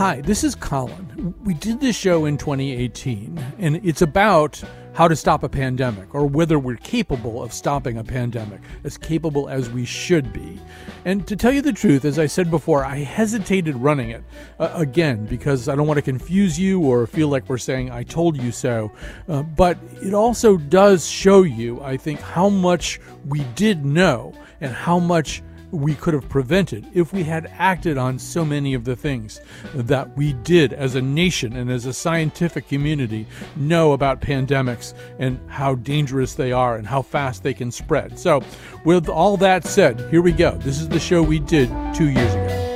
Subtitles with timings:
[0.00, 1.34] Hi, this is Colin.
[1.44, 4.58] We did this show in 2018, and it's about
[4.94, 9.50] how to stop a pandemic or whether we're capable of stopping a pandemic, as capable
[9.50, 10.58] as we should be.
[11.04, 14.24] And to tell you the truth, as I said before, I hesitated running it
[14.58, 18.02] uh, again because I don't want to confuse you or feel like we're saying, I
[18.02, 18.90] told you so.
[19.28, 24.72] Uh, but it also does show you, I think, how much we did know and
[24.72, 28.96] how much we could have prevented if we had acted on so many of the
[28.96, 29.40] things
[29.74, 35.38] that we did as a nation and as a scientific community know about pandemics and
[35.48, 38.18] how dangerous they are and how fast they can spread.
[38.18, 38.42] So,
[38.84, 40.52] with all that said, here we go.
[40.52, 42.69] This is the show we did two years ago.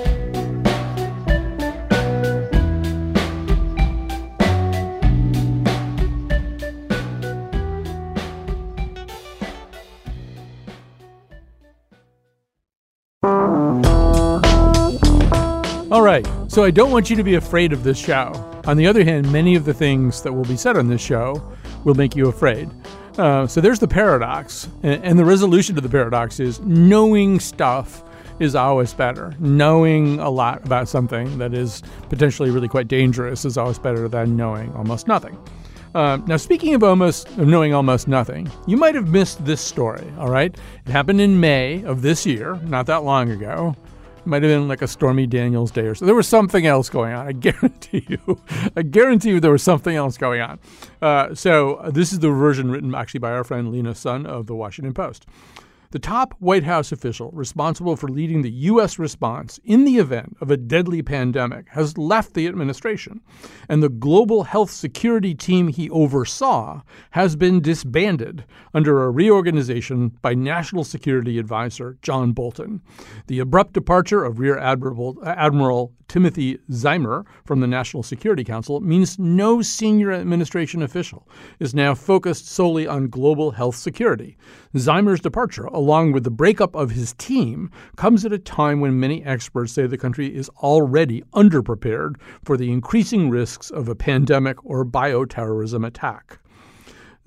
[15.94, 18.32] All right, so I don't want you to be afraid of this show.
[18.66, 21.40] On the other hand, many of the things that will be said on this show
[21.84, 22.68] will make you afraid.
[23.16, 28.02] Uh, so there's the paradox, and, the resolution to the paradox is knowing stuff
[28.40, 29.36] is always better.
[29.38, 34.36] Knowing a lot about something that is potentially really quite dangerous is always better than
[34.36, 35.38] knowing almost nothing.
[35.94, 40.12] Uh, now, speaking of almost of knowing almost nothing, you might have missed this story.
[40.18, 40.52] All right,
[40.84, 43.76] it happened in May of this year, not that long ago.
[44.26, 46.06] Might have been like a Stormy Daniels day or so.
[46.06, 47.26] There was something else going on.
[47.26, 48.40] I guarantee you.
[48.76, 50.58] I guarantee you there was something else going on.
[51.02, 54.46] Uh, so uh, this is the version written actually by our friend Lena Sun of
[54.46, 55.26] the Washington Post.
[55.94, 58.98] The top White House official responsible for leading the U.S.
[58.98, 63.20] response in the event of a deadly pandemic has left the administration,
[63.68, 68.44] and the global health security team he oversaw has been disbanded
[68.74, 72.82] under a reorganization by National Security Advisor John Bolton.
[73.28, 79.18] The abrupt departure of Rear Admiral, Admiral Timothy Ziemer from the National Security Council means
[79.18, 81.28] no senior administration official
[81.58, 84.36] is now focused solely on global health security.
[84.76, 89.22] Ziemer's departure, along with the breakup of his team, comes at a time when many
[89.22, 94.82] experts say the country is already underprepared for the increasing risks of a pandemic or
[94.82, 96.38] bioterrorism attack.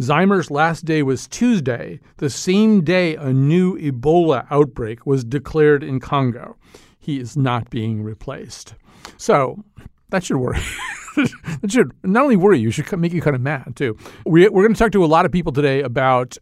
[0.01, 5.99] Ziemer's last day was Tuesday, the same day a new Ebola outbreak was declared in
[5.99, 6.55] Congo.
[6.99, 8.73] He is not being replaced.
[9.17, 9.63] So
[10.09, 10.61] that should worry.
[11.15, 13.95] that should not only worry you, should make you kind of mad too.
[14.25, 16.39] We, we're going to talk to a lot of people today about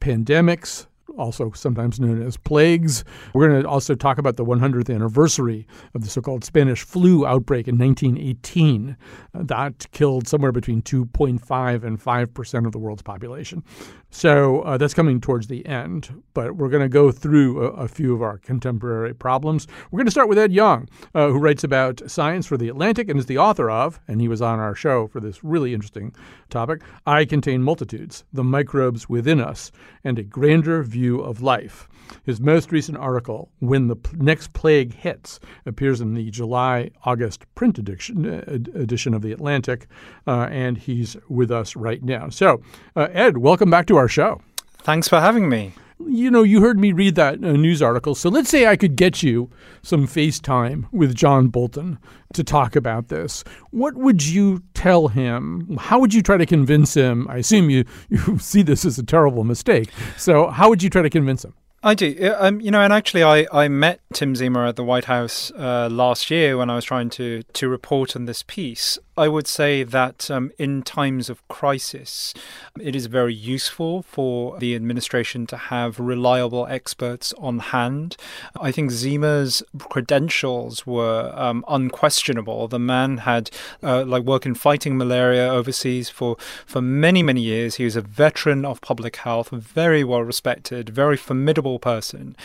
[0.00, 3.04] pandemics, also sometimes known as plagues.
[3.32, 7.26] We're going to also talk about the 100th anniversary of the so called Spanish flu
[7.26, 8.96] outbreak in 1918.
[9.34, 13.62] Uh, that killed somewhere between 2.5 and 5% of the world's population.
[14.10, 17.88] So uh, that's coming towards the end, but we're going to go through a, a,
[17.88, 19.66] few of our contemporary problems.
[19.90, 23.10] We're going to start with Ed Yong, uh, who writes about science for The Atlantic
[23.10, 26.14] and is the author of, and he was on our show for this really interesting
[26.48, 29.70] topic I Contain Multitudes The Microbes Within Us
[30.04, 31.88] and a Grander View of Life.
[32.24, 37.44] His most recent article, When the P- Next Plague Hits, appears in the July August
[37.54, 38.42] print edition, uh,
[38.78, 39.86] edition of The Atlantic,
[40.26, 42.28] uh, and he's with us right now.
[42.28, 42.60] So,
[42.94, 44.40] uh, Ed, welcome back to our show.
[44.78, 45.72] Thanks for having me.
[45.98, 48.14] You know, you heard me read that uh, news article.
[48.14, 49.50] So let's say I could get you
[49.82, 51.98] some FaceTime with John Bolton
[52.34, 53.44] to talk about this.
[53.70, 55.78] What would you tell him?
[55.78, 57.26] How would you try to convince him?
[57.28, 59.88] I assume you, you see this as a terrible mistake.
[60.16, 61.54] So, how would you try to convince him?
[61.82, 62.34] I do.
[62.38, 65.88] Um, you know, and actually, I, I met Tim Ziemer at the White House uh,
[65.90, 68.98] last year when I was trying to, to report on this piece.
[69.18, 72.34] I would say that um, in times of crisis,
[72.78, 78.18] it is very useful for the administration to have reliable experts on hand.
[78.60, 82.68] I think Ziemer's credentials were um, unquestionable.
[82.68, 83.50] The man had
[83.82, 86.36] uh, like worked in fighting malaria overseas for
[86.66, 87.76] for many many years.
[87.76, 92.36] He was a veteran of public health, very well respected, very formidable person,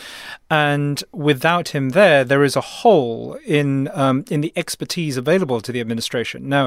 [0.50, 5.72] and without him there, there is a hole in um, in the expertise available to
[5.72, 6.48] the administration.
[6.48, 6.61] Now,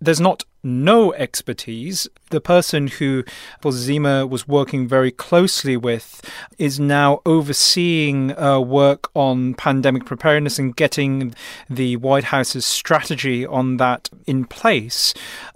[0.00, 2.08] there's not no expertise.
[2.30, 3.24] The person who
[3.62, 6.22] Ziemer was working very closely with
[6.58, 11.34] is now overseeing uh, work on pandemic preparedness and getting
[11.68, 15.14] the White House's strategy on that in place.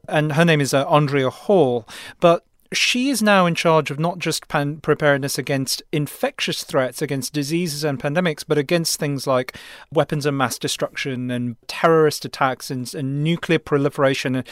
[0.09, 1.87] And her name is uh, Andrea Hall.
[2.21, 2.45] But
[2.79, 7.85] she is now in charge of not just pan- preparedness against infectious threats, against diseases
[7.85, 9.57] and pandemics, but against things like
[9.93, 14.49] weapons of mass destruction and terrorist attacks and, and nuclear proliferation and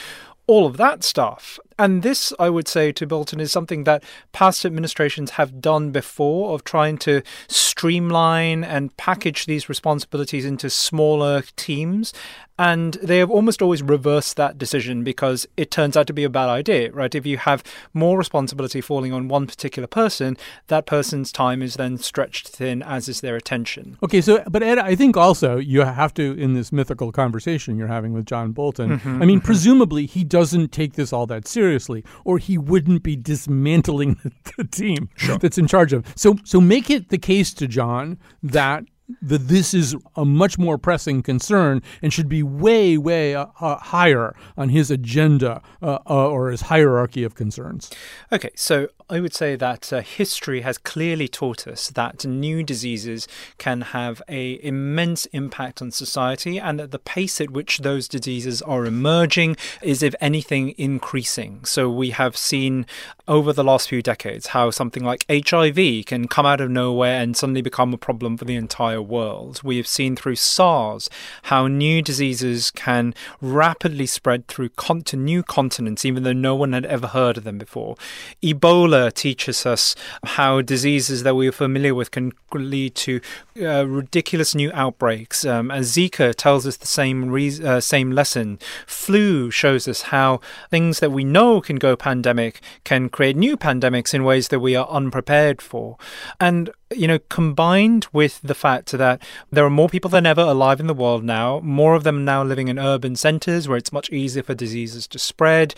[0.46, 1.58] all of that stuff.
[1.82, 6.54] And this, I would say to Bolton, is something that past administrations have done before
[6.54, 12.12] of trying to streamline and package these responsibilities into smaller teams.
[12.56, 16.30] And they have almost always reversed that decision because it turns out to be a
[16.30, 17.12] bad idea, right?
[17.12, 20.36] If you have more responsibility falling on one particular person,
[20.68, 23.98] that person's time is then stretched thin, as is their attention.
[24.04, 27.88] Okay, so, but Ed, I think also you have to, in this mythical conversation you're
[27.88, 29.46] having with John Bolton, mm-hmm, I mean, mm-hmm.
[29.46, 34.18] presumably he doesn't take this all that seriously seriously, or he wouldn't be dismantling
[34.56, 35.38] the team sure.
[35.38, 36.04] that's in charge of.
[36.14, 38.84] So, so make it the case to John that
[39.20, 44.34] that this is a much more pressing concern and should be way, way uh, higher
[44.56, 47.90] on his agenda uh, uh or his hierarchy of concerns.
[48.30, 53.28] Okay, so I would say that uh, history has clearly taught us that new diseases
[53.58, 58.62] can have a immense impact on society, and that the pace at which those diseases
[58.62, 61.62] are emerging is, if anything, increasing.
[61.64, 62.86] So we have seen
[63.28, 67.36] over the last few decades how something like HIV can come out of nowhere and
[67.36, 69.60] suddenly become a problem for the entire world.
[69.62, 71.10] We have seen through SARS
[71.44, 76.72] how new diseases can rapidly spread through con- to new continents, even though no one
[76.72, 77.96] had ever heard of them before.
[78.42, 79.94] Ebola teaches us
[80.24, 83.20] how diseases that we are familiar with can lead to
[83.60, 85.44] uh, ridiculous new outbreaks.
[85.44, 88.58] Um, and Zika tells us the same re- uh, same lesson.
[88.86, 90.40] Flu shows us how
[90.70, 94.74] things that we know can go pandemic can create new pandemics in ways that we
[94.76, 95.96] are unprepared for.
[96.40, 100.80] And you know, combined with the fact that there are more people than ever alive
[100.80, 104.10] in the world now, more of them now living in urban centers where it's much
[104.10, 105.74] easier for diseases to spread.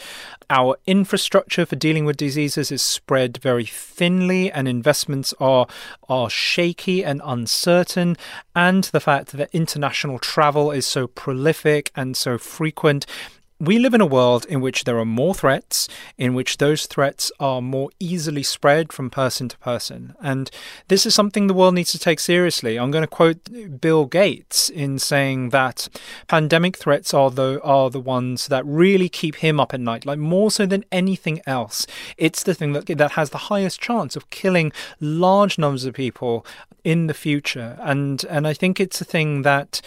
[0.51, 5.67] Our infrastructure for dealing with diseases is spread very thinly, and investments are
[6.09, 8.17] are shaky and uncertain.
[8.55, 13.07] And the fact that international travel is so prolific and so frequent
[13.67, 15.89] we live in a world in which there are more threats,
[16.19, 20.15] in which those threats are more easily spread from person to person.
[20.23, 20.51] And
[20.89, 22.79] this is something the world needs to take seriously.
[22.79, 25.89] I'm going to quote Bill Gates in saying that
[26.29, 30.19] pandemic threats are the, are the ones that really keep him up at night, like
[30.19, 31.87] more so than anything else.
[32.17, 36.47] It's the thing that, that has the highest chance of killing large numbers of people
[36.85, 37.79] in the future.
[37.81, 39.81] And, and I think it's a thing that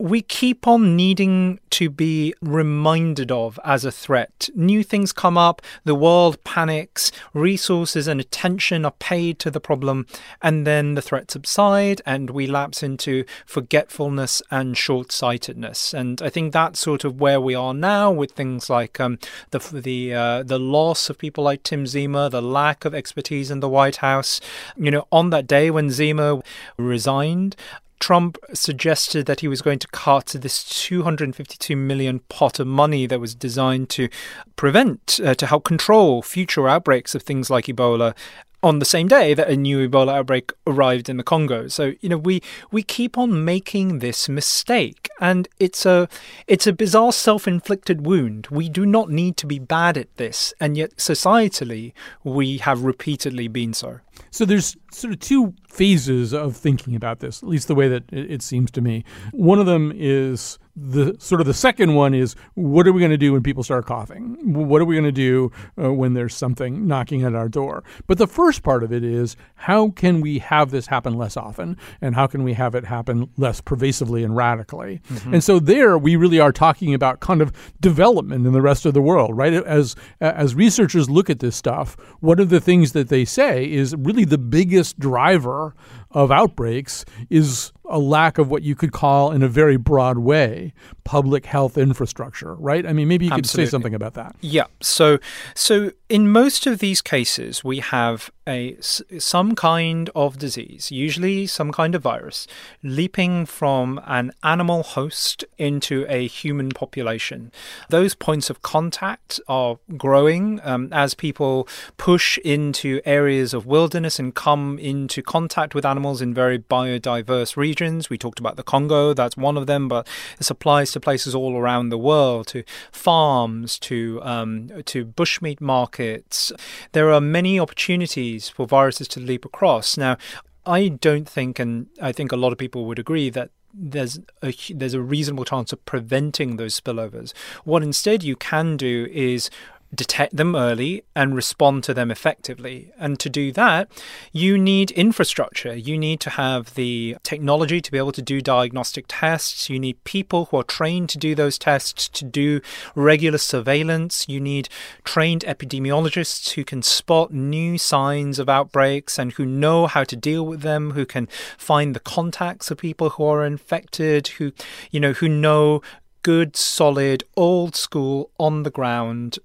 [0.00, 4.48] we keep on needing to be reminded of as a threat.
[4.54, 10.06] New things come up, the world panics, resources and attention are paid to the problem,
[10.40, 15.92] and then the threat subside and we lapse into forgetfulness and short sightedness.
[15.92, 19.18] And I think that's sort of where we are now with things like um,
[19.50, 23.60] the the uh, the loss of people like Tim Ziemer, the lack of expertise in
[23.60, 24.40] the White House.
[24.78, 26.42] You know, on that day when Ziemer
[26.78, 27.54] resigned,
[28.00, 33.20] Trump suggested that he was going to cut this 252 million pot of money that
[33.20, 34.08] was designed to
[34.56, 38.14] prevent, uh, to help control future outbreaks of things like Ebola
[38.62, 41.68] on the same day that a new Ebola outbreak arrived in the Congo.
[41.68, 46.08] So you know we we keep on making this mistake, and it's a
[46.46, 48.48] it's a bizarre self-inflicted wound.
[48.50, 51.92] We do not need to be bad at this, and yet societally
[52.24, 54.00] we have repeatedly been so.
[54.30, 58.04] So there's sort of two phases of thinking about this, at least the way that
[58.12, 59.04] it, seems to me.
[59.32, 63.10] One of them is the sort of the second one is what are we going
[63.10, 64.36] to do when people start coughing?
[64.54, 67.84] What are we going to do uh, when there's something knocking at our door?
[68.06, 71.76] But the first part of it is how can we have this happen less often
[72.00, 75.00] and how can we have it happen less pervasively and radically?
[75.08, 75.34] Mm-hmm.
[75.34, 78.94] And so there we really are talking about kind of development in the rest of
[78.94, 79.52] the world, right?
[79.52, 83.94] As as researchers look at this stuff, one of the things that they say is
[83.96, 85.74] really the biggest driver
[86.12, 90.72] of outbreaks is a lack of what you could call, in a very broad way,
[91.04, 92.86] public health infrastructure, right?
[92.86, 93.66] I mean, maybe you could Absolutely.
[93.66, 94.36] say something about that.
[94.40, 94.66] Yeah.
[94.80, 95.18] So,
[95.54, 101.72] so in most of these cases, we have a some kind of disease, usually some
[101.72, 102.46] kind of virus,
[102.82, 107.50] leaping from an animal host into a human population.
[107.88, 114.34] Those points of contact are growing um, as people push into areas of wilderness and
[114.34, 118.08] come into contact with animals animals in very biodiverse regions.
[118.08, 121.58] We talked about the Congo, that's one of them, but this applies to places all
[121.58, 126.52] around the world, to farms, to um, to bushmeat markets.
[126.92, 129.98] There are many opportunities for viruses to leap across.
[129.98, 130.16] Now,
[130.64, 134.54] I don't think, and I think a lot of people would agree that there's a
[134.74, 137.34] there's a reasonable chance of preventing those spillovers.
[137.64, 139.50] What instead you can do is
[139.94, 142.92] detect them early and respond to them effectively.
[142.98, 143.90] And to do that,
[144.32, 145.74] you need infrastructure.
[145.74, 149.68] You need to have the technology to be able to do diagnostic tests.
[149.68, 152.60] You need people who are trained to do those tests, to do
[152.94, 154.28] regular surveillance.
[154.28, 154.68] You need
[155.04, 160.46] trained epidemiologists who can spot new signs of outbreaks and who know how to deal
[160.46, 161.26] with them, who can
[161.58, 164.52] find the contacts of people who are infected, who,
[164.90, 165.82] you know, who know
[166.22, 169.38] good, solid, old school, on the ground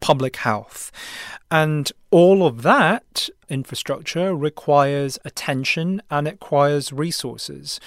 [0.00, 0.90] public health.
[1.50, 7.80] And all of that infrastructure requires attention and it requires resources.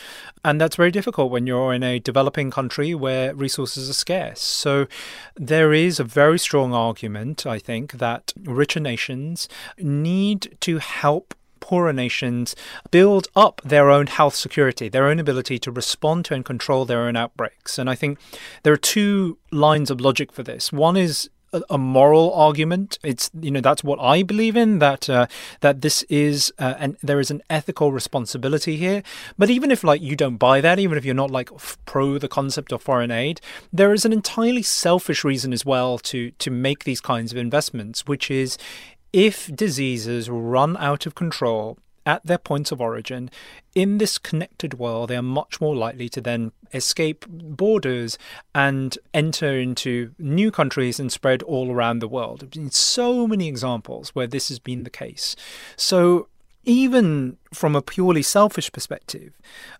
[0.44, 4.42] And that's very difficult when you're in a developing country where resources are scarce.
[4.42, 4.88] So
[5.36, 9.48] there is a very strong argument, I think, that richer nations
[9.78, 11.34] need to help
[11.64, 12.58] poorer nations
[12.92, 17.04] build up their own health security, their own ability to respond to and control their
[17.08, 17.80] own outbreaks.
[17.80, 18.20] And I think
[18.64, 20.74] there are two lines of logic for this.
[20.74, 21.30] One is
[21.70, 22.98] a moral argument.
[23.04, 25.28] It's you know that's what I believe in that uh,
[25.62, 29.04] that this is uh, and there is an ethical responsibility here.
[29.38, 31.50] But even if like you don't buy that, even if you're not like
[31.86, 33.40] pro the concept of foreign aid,
[33.72, 38.08] there is an entirely selfish reason as well to to make these kinds of investments,
[38.08, 38.58] which is
[39.14, 43.30] if diseases run out of control at their points of origin,
[43.76, 48.18] in this connected world, they are much more likely to then escape borders
[48.54, 52.42] and enter into new countries and spread all around the world.
[52.42, 55.36] There have been so many examples where this has been the case.
[55.78, 56.28] So,
[56.66, 59.34] even from a purely selfish perspective,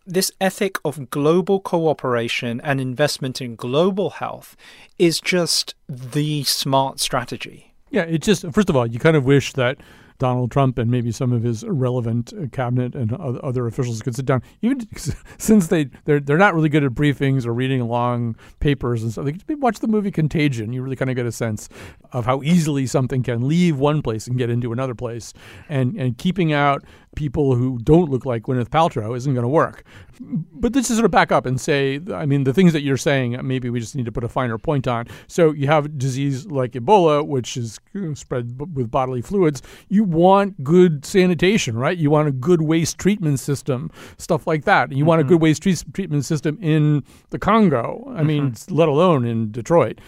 [0.06, 4.58] this ethic of global cooperation and investment in global health
[5.00, 7.73] is just the smart strategy.
[7.94, 9.78] Yeah, it just first of all, you kind of wish that
[10.18, 14.26] Donald Trump and maybe some of his relevant uh, cabinet and other officials could sit
[14.26, 14.42] down.
[14.64, 14.88] Even
[15.38, 19.28] since they they're they're not really good at briefings or reading long papers and stuff.
[19.46, 20.74] They watch the movie Contagion.
[20.74, 21.70] You really kind of get a sense
[22.14, 25.32] of how easily something can leave one place and get into another place,
[25.70, 26.84] and and keeping out
[27.16, 29.84] people who don't look like Gwyneth Paltrow isn't going to work.
[30.20, 32.98] But let's just sort of back up and say, I mean, the things that you're
[32.98, 35.08] saying, maybe we just need to put a finer point on.
[35.28, 37.80] So you have disease like Ebola, which is
[38.16, 39.62] spread with bodily fluids.
[39.90, 41.98] You want good sanitation, right?
[41.98, 44.92] You want a good waste treatment system, stuff like that.
[44.92, 45.08] You mm-hmm.
[45.08, 45.44] want a good mm-hmm.
[45.44, 48.12] waste tre- treatment system in the Congo.
[48.16, 48.76] I mean, mm-hmm.
[48.76, 50.00] let alone in Detroit.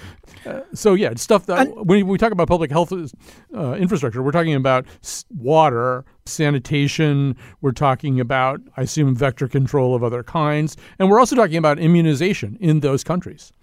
[0.46, 4.32] Uh, so yeah, stuff that and, when we talk about public health uh, infrastructure, we're
[4.32, 4.86] talking about
[5.30, 7.36] water, sanitation.
[7.62, 11.78] We're talking about, I assume, vector control of other kinds, and we're also talking about
[11.78, 13.54] immunization in those countries.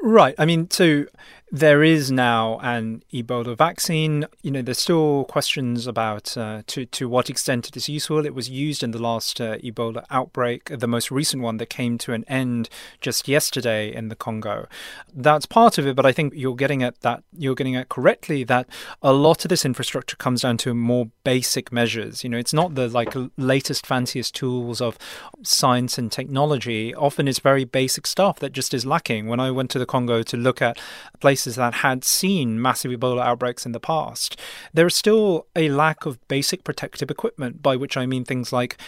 [0.00, 0.34] Right.
[0.38, 1.06] I mean, so
[1.54, 4.26] there is now an Ebola vaccine.
[4.42, 8.26] You know, there's still questions about uh, to to what extent it is useful.
[8.26, 11.96] It was used in the last uh, Ebola outbreak, the most recent one that came
[11.98, 12.68] to an end
[13.00, 14.66] just yesterday in the Congo.
[15.14, 17.22] That's part of it, but I think you're getting at that.
[17.38, 18.68] You're getting at correctly that
[19.00, 22.24] a lot of this infrastructure comes down to more basic measures.
[22.24, 24.98] You know, it's not the like latest fanciest tools of
[25.44, 26.92] science and technology.
[26.96, 29.28] Often it's very basic stuff that just is lacking.
[29.28, 30.80] When I went to the Congo to look at
[31.20, 34.40] places places that had seen massive Ebola outbreaks in the past,
[34.72, 38.78] there is still a lack of basic protective equipment, by which I mean things like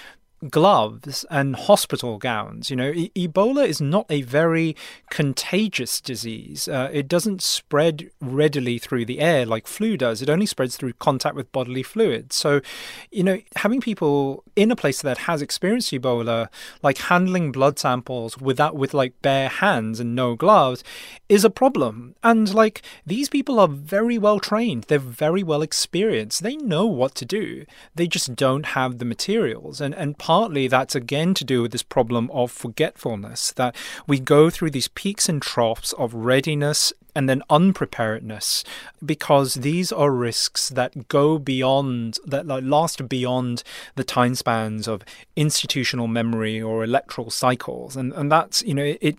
[0.50, 2.70] gloves and hospital gowns.
[2.70, 4.76] You know, e- Ebola is not a very
[5.10, 6.68] contagious disease.
[6.68, 10.22] Uh, it doesn't spread readily through the air like flu does.
[10.22, 12.36] It only spreads through contact with bodily fluids.
[12.36, 12.60] So,
[13.10, 16.48] you know, having people in a place that has experienced Ebola,
[16.82, 20.82] like handling blood samples without with like bare hands and no gloves,
[21.28, 22.14] is a problem.
[22.22, 24.84] And like these people are very well trained.
[24.84, 26.42] They're very well experienced.
[26.42, 27.64] They know what to do.
[27.94, 29.80] They just don't have the materials.
[29.80, 33.74] And and partly that's again to do with this problem of forgetfulness that
[34.06, 38.62] we go through these peaks and troughs of readiness and then unpreparedness
[39.04, 43.62] because these are risks that go beyond that last beyond
[43.94, 45.02] the time spans of
[45.34, 47.96] institutional memory or electoral cycles.
[47.96, 49.16] And and that's you know it,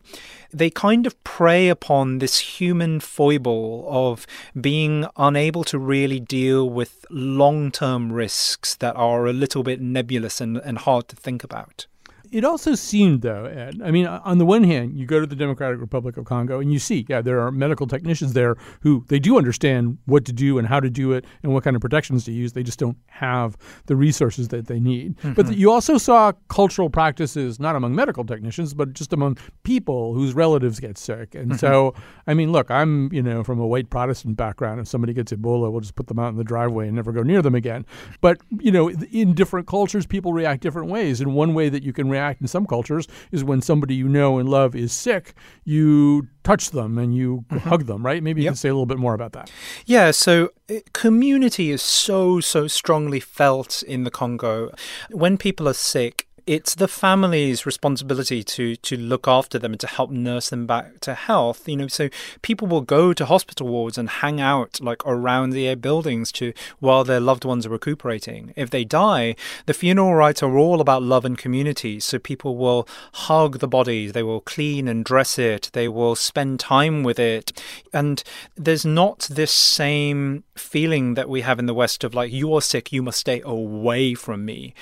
[0.53, 4.27] they kind of prey upon this human foible of
[4.59, 10.57] being unable to really deal with long-term risks that are a little bit nebulous and,
[10.57, 11.87] and hard to think about
[12.31, 15.35] It also seemed, though, Ed, I mean, on the one hand, you go to the
[15.35, 19.19] Democratic Republic of Congo and you see, yeah, there are medical technicians there who they
[19.19, 22.25] do understand what to do and how to do it and what kind of protections
[22.25, 22.53] to use.
[22.53, 25.17] They just don't have the resources that they need.
[25.17, 25.33] Mm-hmm.
[25.33, 30.33] But you also saw cultural practices, not among medical technicians, but just among people whose
[30.33, 31.35] relatives get sick.
[31.35, 31.57] And mm-hmm.
[31.57, 31.93] so,
[32.27, 34.79] I mean, look, I'm, you know, from a white Protestant background.
[34.79, 37.23] If somebody gets Ebola, we'll just put them out in the driveway and never go
[37.23, 37.85] near them again.
[38.21, 41.21] But, you know, in different cultures, people react different ways.
[41.21, 44.37] And one way that you can react in some cultures is when somebody you know
[44.37, 45.33] and love is sick,
[45.63, 47.69] you touch them and you mm-hmm.
[47.69, 48.23] hug them, right?
[48.23, 48.51] Maybe you yep.
[48.51, 49.51] can say a little bit more about that.
[49.85, 54.71] Yeah, so uh, community is so, so strongly felt in the Congo.
[55.11, 59.87] When people are sick, it's the family's responsibility to to look after them and to
[59.87, 61.67] help nurse them back to health.
[61.67, 62.09] You know, so
[62.41, 67.03] people will go to hospital wards and hang out like around the buildings to while
[67.03, 68.53] their loved ones are recuperating.
[68.55, 69.35] If they die,
[69.65, 71.99] the funeral rites are all about love and community.
[71.99, 76.61] So people will hug the body, they will clean and dress it, they will spend
[76.61, 77.61] time with it,
[77.93, 78.23] and
[78.55, 82.91] there's not this same feeling that we have in the West of like you're sick,
[82.91, 84.73] you must stay away from me.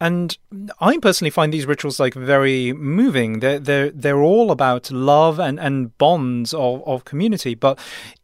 [0.00, 0.36] And
[0.80, 3.40] I personally find these rituals like very moving.
[3.40, 7.78] They're they're they're all about love and and bonds of of community, but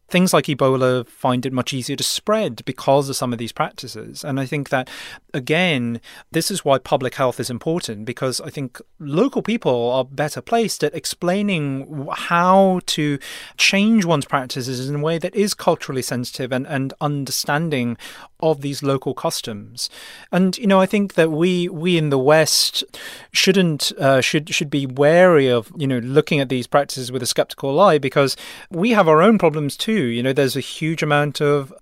[0.08, 4.24] things like Ebola find it much easier to spread because of some of these practices.
[4.24, 4.88] And I think that,
[5.34, 6.00] again,
[6.32, 10.82] this is why public health is important because I think local people are better placed
[10.82, 13.18] at explaining how to
[13.58, 17.98] change one's practices in a way that is culturally sensitive and, and understanding
[18.40, 19.88] of these local customs.
[20.32, 22.84] And, you know, I think that we, we in the West
[23.32, 27.26] shouldn't, uh, should, should be wary of, you know, looking at these practices with a
[27.26, 28.36] skeptical eye because
[28.70, 31.72] we have our own problems too you know, there's a huge amount of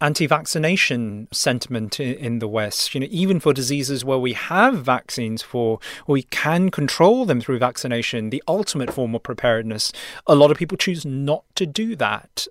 [0.00, 2.94] anti-vaccination sentiment in, the West.
[2.94, 7.58] You know, even for diseases where we have vaccines for, we can control them through
[7.58, 9.92] vaccination, the ultimate form of preparedness.
[10.26, 12.46] A lot of people choose not to do that.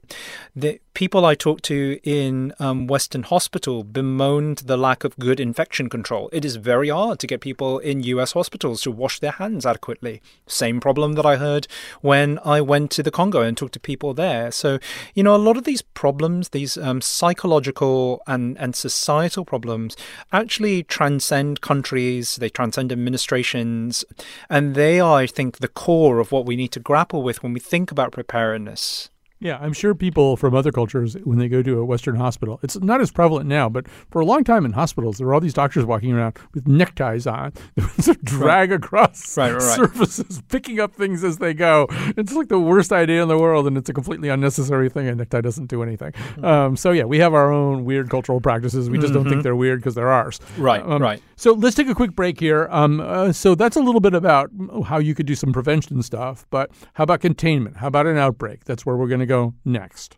[0.56, 5.90] The people I talked to in um, Western Hospital bemoaned the lack of good infection
[5.90, 6.30] control.
[6.34, 8.34] It is very hard to get people in U.S.
[8.34, 10.22] hospitals to wash their hands adequately.
[10.48, 11.68] Same problem that I heard
[12.02, 14.52] when I went to the Congo and talked to people there.
[14.52, 14.80] So
[15.14, 17.02] you know, a lot of these problems, these um,
[17.38, 19.96] psychological and, and societal problems,
[20.32, 24.04] actually transcend countries, they transcend administrations,
[24.50, 27.54] and they are, I think, the core of what we need to grapple with when
[27.54, 29.10] we think about preparedness.
[29.40, 32.80] Yeah, I'm sure people from other cultures, when they go to a Western hospital, it's
[32.80, 35.54] not as prevalent now, but for a long time in hospitals, there were all these
[35.54, 37.54] doctors walking around with neckties on,
[38.24, 38.78] drag right.
[38.78, 41.86] across right, right, surfaces, picking up things as they go.
[42.18, 45.08] It's like the worst idea in the world, and it's a completely unnecessary thing.
[45.08, 46.14] A necktie doesn't do anything.
[46.14, 46.46] Mm-hmm.
[46.46, 48.90] Um, so yeah, we have our own weird cultural practices.
[48.90, 49.14] We just mm-hmm.
[49.14, 49.42] don't think mm-hmm.
[49.44, 50.40] they're weird because they're ours.
[50.58, 51.22] Right, um, right.
[51.36, 52.68] So let's take a quick break here.
[52.72, 54.50] Um, uh, so that's a little bit about
[54.86, 57.78] how you could do some prevention stuff, but how about containment?
[57.78, 58.66] How about an outbreak?
[58.66, 60.18] That's where we're going to go next.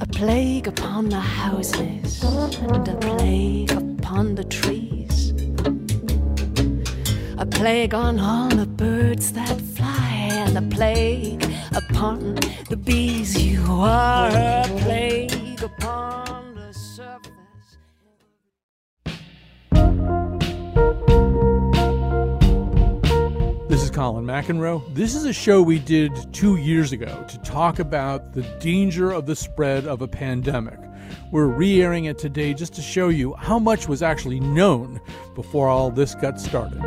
[0.00, 5.32] A plague upon the houses and a plague upon the trees.
[7.38, 12.36] A plague on all the birds that fly, and a plague upon
[12.68, 13.42] the bees.
[13.42, 16.43] You are a plague upon
[23.94, 24.82] Colin McEnroe.
[24.92, 29.26] This is a show we did two years ago to talk about the danger of
[29.26, 30.80] the spread of a pandemic.
[31.30, 35.00] We're re airing it today just to show you how much was actually known
[35.36, 36.80] before all this got started.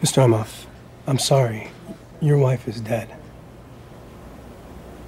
[0.00, 0.24] Mr.
[0.24, 0.64] Emhoff,
[1.06, 1.70] I'm sorry.
[2.22, 3.19] Your wife is dead.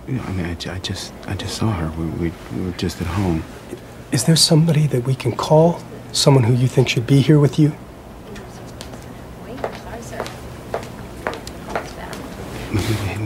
[0.06, 1.90] You know, I mean, I, I, just, I just saw her.
[2.00, 3.44] We, we, we were just at home.
[4.10, 5.80] Is there somebody that we can call?
[6.10, 7.72] Someone who you think should be here with you?
[12.70, 12.76] We,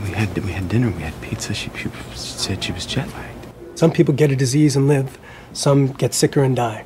[0.00, 0.90] we, had, we had dinner.
[0.90, 1.54] We had pizza.
[1.54, 3.78] She, she said she was jet lagged.
[3.78, 5.18] Some people get a disease and live.
[5.54, 6.84] Some get sicker and die.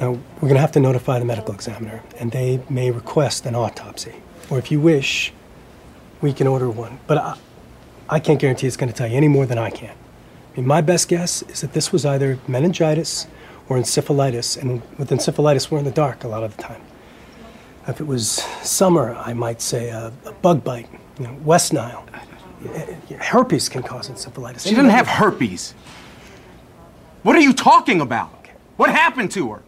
[0.00, 3.54] Now, we're going to have to notify the medical examiner, and they may request an
[3.54, 4.14] autopsy.
[4.48, 5.32] Or if you wish,
[6.20, 7.00] we can order one.
[7.06, 7.36] But I,
[8.10, 9.90] I can't guarantee it's going to tell you any more than I can.
[9.90, 13.26] I mean, my best guess is that this was either meningitis
[13.68, 16.80] or encephalitis, and with encephalitis, we're in the dark a lot of the time.
[17.86, 18.28] If it was
[18.62, 22.06] summer, I might say a, a bug bite, you know, West Nile.
[22.74, 24.64] Eh, eh, herpes can cause encephalitis.
[24.66, 25.74] She didn't have herpes.
[27.22, 28.30] What are you talking about?
[28.76, 29.62] What happened to her?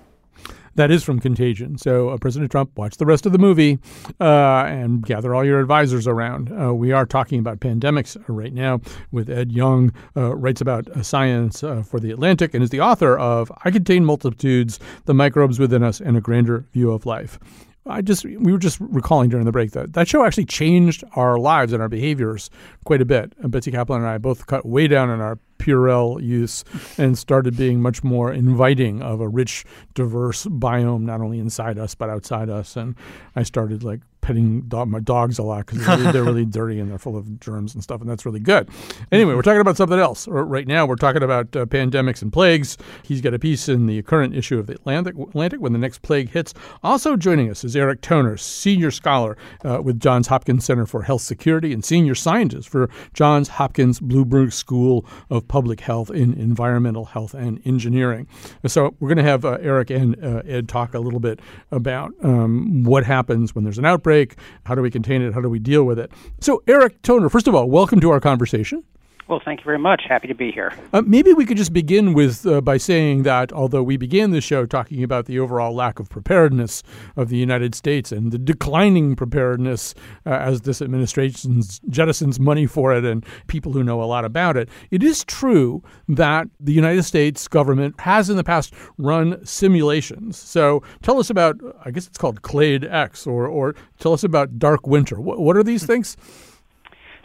[0.81, 1.77] That is from Contagion.
[1.77, 3.79] So, uh, President Trump, watch the rest of the movie
[4.19, 6.51] uh, and gather all your advisors around.
[6.51, 8.81] Uh, we are talking about pandemics right now
[9.13, 12.81] with Ed Yong, uh, writes about uh, science uh, for The Atlantic and is the
[12.81, 17.39] author of I Contain Multitudes, The Microbes Within Us, and a Grander View of Life.
[17.85, 21.39] I just we were just recalling during the break that that show actually changed our
[21.39, 22.49] lives and our behaviors
[22.87, 23.35] quite a bit.
[23.41, 26.65] And Betsy Kaplan and I both cut way down on our Purell use
[26.99, 31.95] and started being much more inviting of a rich, diverse biome, not only inside us
[31.95, 32.77] but outside us.
[32.77, 32.97] And
[33.37, 36.81] I started like petting dog, my dogs a lot because they're, really, they're really dirty
[36.81, 38.69] and they're full of germs and stuff, and that's really good.
[39.11, 40.87] Anyway, we're talking about something else right now.
[40.87, 42.77] We're talking about uh, pandemics and plagues.
[43.03, 46.03] He's got a piece in the current issue of the Atlantic, Atlantic when the next
[46.03, 46.55] plague hits.
[46.83, 51.23] Also joining us is Eric Toner, senior scholar uh, with Johns Hopkins Center for Health
[51.23, 57.35] Security and senior scientist for Johns Hopkins Bloomberg School of Public Health in Environmental Health
[57.35, 58.27] and Engineering.
[58.67, 62.13] So we're going to have uh, Eric and uh, Ed talk a little bit about
[62.23, 64.37] um, what happens when there's an outbreak outbreak?
[64.65, 65.35] How do we contain it?
[65.35, 66.11] How do we deal with it?
[66.41, 68.83] So, Eric Toner, first of all, welcome to our conversation.
[69.31, 70.03] Well, thank you very much.
[70.09, 70.73] Happy to be here.
[70.93, 74.41] Uh, maybe we could just begin with uh, by saying that although we began the
[74.41, 76.83] show talking about the overall lack of preparedness
[77.15, 79.95] of the United States and the declining preparedness
[80.27, 84.57] uh, as this administration jettisons money for it and people who know a lot about
[84.57, 90.39] it, it is true that the United States government has in the past run simulations.
[90.39, 94.59] So tell us about, I guess it's called Clade X, or or tell us about
[94.59, 95.21] Dark Winter.
[95.21, 96.17] What, what are these things?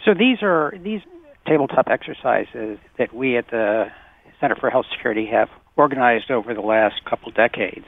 [0.06, 1.02] So these are these
[1.45, 3.86] tabletop exercises that we at the
[4.39, 7.86] Center for Health Security have organized over the last couple decades.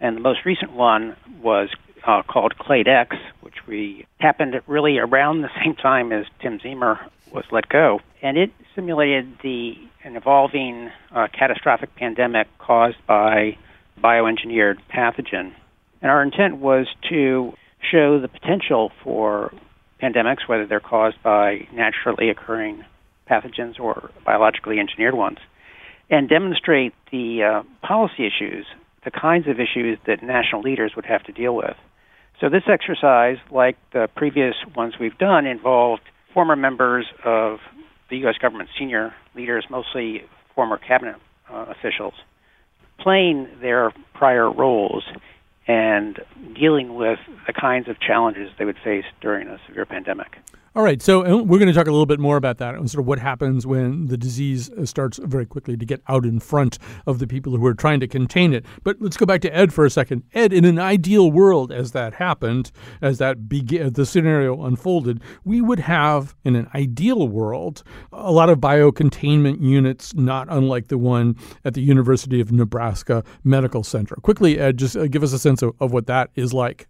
[0.00, 1.68] And the most recent one was
[2.06, 6.98] uh, called Clade X, which we happened really around the same time as Tim Ziemer
[7.32, 8.00] was let go.
[8.22, 13.58] And it simulated the an evolving uh, catastrophic pandemic caused by
[14.02, 15.52] bioengineered pathogen.
[16.00, 17.52] And our intent was to
[17.90, 19.52] show the potential for
[20.00, 22.84] pandemics, whether they're caused by naturally occurring
[23.30, 25.38] pathogens or biologically engineered ones,
[26.08, 28.66] and demonstrate the uh, policy issues,
[29.04, 31.76] the kinds of issues that national leaders would have to deal with.
[32.40, 37.58] So, this exercise, like the previous ones we've done, involved former members of
[38.08, 38.36] the U.S.
[38.40, 40.22] government, senior leaders, mostly
[40.54, 41.16] former cabinet
[41.50, 42.14] uh, officials,
[42.98, 45.04] playing their prior roles
[45.66, 46.20] and
[46.54, 50.38] dealing with the kinds of challenges they would face during a severe pandemic.
[50.76, 53.00] All right, so we're going to talk a little bit more about that and sort
[53.00, 56.78] of what happens when the disease uh, starts very quickly to get out in front
[57.08, 58.64] of the people who are trying to contain it.
[58.84, 60.22] But let's go back to Ed for a second.
[60.32, 62.70] Ed, in an ideal world, as that happened,
[63.02, 68.48] as that began, the scenario unfolded, we would have, in an ideal world, a lot
[68.48, 74.14] of biocontainment units, not unlike the one at the University of Nebraska Medical Center.
[74.22, 76.86] Quickly, Ed, just uh, give us a sense of, of what that is like.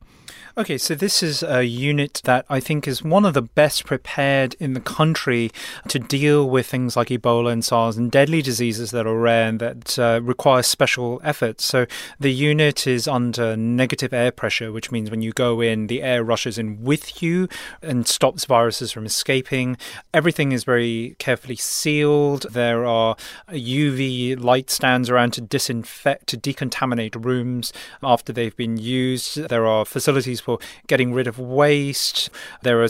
[0.60, 4.56] Okay, so this is a unit that I think is one of the best prepared
[4.60, 5.50] in the country
[5.88, 9.58] to deal with things like Ebola and SARS and deadly diseases that are rare and
[9.58, 11.64] that uh, require special efforts.
[11.64, 11.86] So
[12.18, 16.22] the unit is under negative air pressure, which means when you go in, the air
[16.22, 17.48] rushes in with you
[17.80, 19.78] and stops viruses from escaping.
[20.12, 22.42] Everything is very carefully sealed.
[22.50, 23.16] There are
[23.48, 29.48] UV light stands around to disinfect, to decontaminate rooms after they've been used.
[29.48, 32.30] There are facilities for getting rid of waste.
[32.62, 32.88] There are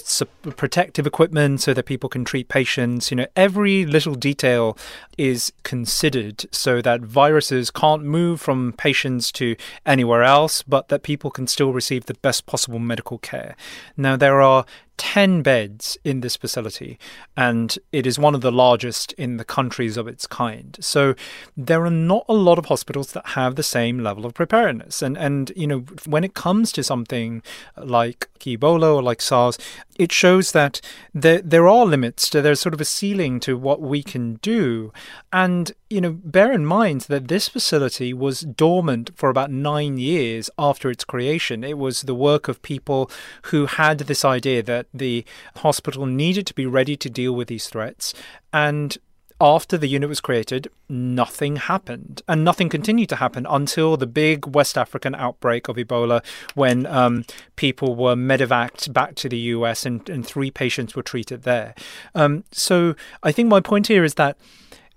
[0.57, 3.11] protective equipment so that people can treat patients.
[3.11, 4.79] You know, every little detail
[5.18, 11.31] is considered so that viruses can't move from patients to anywhere else, but that people
[11.31, 13.55] can still receive the best possible medical care.
[13.96, 14.64] Now, there are
[15.01, 16.99] 10 beds in this facility,
[17.35, 20.77] and it is one of the largest in the countries of its kind.
[20.79, 21.15] So
[21.57, 25.01] there are not a lot of hospitals that have the same level of preparedness.
[25.01, 27.43] And, and you know, when it comes to something
[27.79, 29.57] like Ebola or like SARS,
[29.99, 30.81] it shows that
[31.15, 32.29] there, there are limits.
[32.31, 34.93] To, there's sort of a ceiling to what we can do.
[35.33, 40.51] And, you know, bear in mind that this facility was dormant for about nine years
[40.59, 41.65] after its creation.
[41.65, 43.11] It was the work of people
[43.45, 45.24] who had this idea that the
[45.57, 48.14] hospital needed to be ready to deal with these threats.
[48.53, 48.96] And
[49.40, 52.20] after the unit was created, nothing happened.
[52.29, 56.22] And nothing continued to happen until the big West African outbreak of Ebola,
[56.55, 57.24] when um,
[57.57, 61.74] people were medevaced back to the US and, and three patients were treated there.
[62.14, 64.37] Um, so I think my point here is that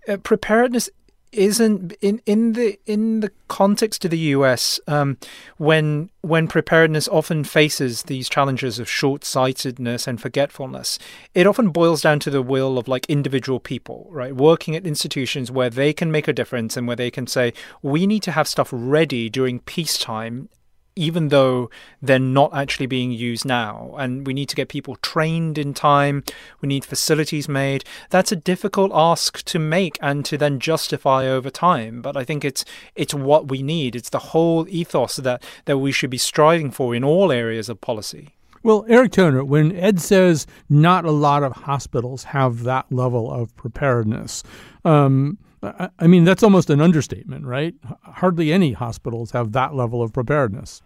[0.09, 0.89] uh, preparedness
[1.33, 5.17] isn't in in the in the context of the US um,
[5.57, 10.99] when when preparedness often faces these challenges of short-sightedness and forgetfulness
[11.33, 14.35] it often boils down to the will of like individual people right?
[14.35, 18.07] Working at institutions where they can make a difference and where they can say we
[18.07, 20.49] need to have stuff ready during peacetime
[20.95, 21.69] even though
[22.01, 23.95] they're not actually being used now.
[23.97, 26.23] And we need to get people trained in time.
[26.61, 27.83] We need facilities made.
[28.09, 32.01] That's a difficult ask to make and to then justify over time.
[32.01, 33.95] But I think it's it's what we need.
[33.95, 37.81] It's the whole ethos that, that we should be striving for in all areas of
[37.81, 38.35] policy.
[38.63, 43.53] Well, Eric Toner, when Ed says not a lot of hospitals have that level of
[43.57, 44.41] preparedness,
[44.85, 47.73] um, I mean, that's almost an understatement, right?
[48.03, 50.81] Hardly any hospitals have that level of preparedness.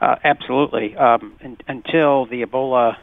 [0.00, 0.96] Uh, absolutely.
[0.96, 2.96] Um, in, until the Ebola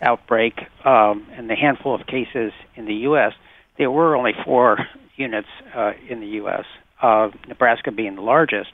[0.00, 3.32] outbreak um, and the handful of cases in the U.S.,
[3.76, 4.78] there were only four
[5.16, 6.64] units uh, in the U.S.,
[7.02, 8.72] uh, Nebraska being the largest.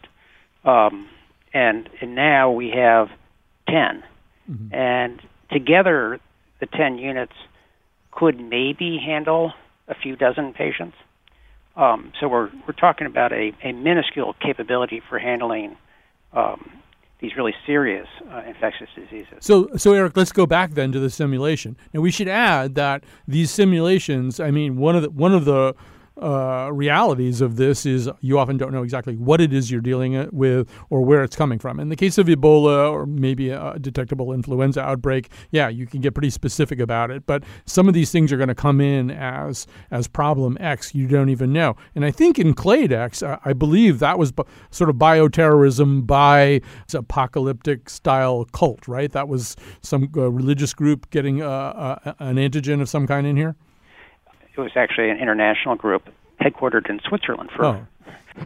[0.65, 1.09] Um,
[1.53, 3.09] and, and now we have
[3.69, 4.03] 10.
[4.51, 4.75] Mm-hmm.
[4.75, 5.21] And
[5.51, 6.21] together,
[6.61, 7.33] the 10 units
[8.11, 9.53] could maybe handle
[9.89, 10.97] a few dozen patients.
[11.77, 15.77] Um, so we're we're talking about a, a minuscule capability for handling
[16.33, 16.71] um,
[17.21, 19.39] these really serious uh, infectious diseases.
[19.41, 21.77] So, so Eric, let's go back then to the simulation.
[21.93, 24.41] Now we should add that these simulations.
[24.41, 25.75] I mean, one of the one of the
[26.17, 30.29] uh, realities of this is you often don't know exactly what it is you're dealing
[30.33, 31.81] with or where it's coming from.
[31.81, 36.15] In the case of Ebola or maybe a detectable influenza outbreak, yeah, you can get
[36.15, 37.27] pretty specific about it.
[37.27, 40.95] But some of these things are going to come in as as problem X.
[40.95, 41.77] You don't even know.
[41.95, 46.61] And I think in Clade X, I believe that was b- sort of bioterrorism by
[46.95, 49.11] apocalyptic style cult, right?
[49.11, 51.49] That was some uh, religious group getting uh,
[52.05, 53.57] uh, an antigen of some kind in here.
[54.57, 56.09] It was actually an international group
[56.41, 57.51] headquartered in Switzerland.
[57.55, 57.87] For oh.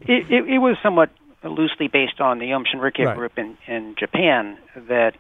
[0.03, 1.11] it, it, it was somewhat
[1.45, 3.17] loosely based on the Aum Shinrikyo right.
[3.17, 5.15] group in, in Japan that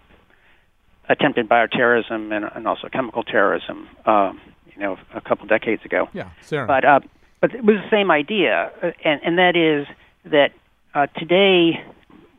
[1.08, 3.88] attempted bioterrorism and, and also chemical terrorism.
[4.06, 4.40] Um,
[4.78, 6.08] you know, a couple decades ago.
[6.12, 6.68] Yeah, sarin.
[6.68, 7.00] But uh,
[7.40, 9.86] but it was the same idea, uh, and and that is
[10.30, 10.52] that
[10.94, 11.84] uh, today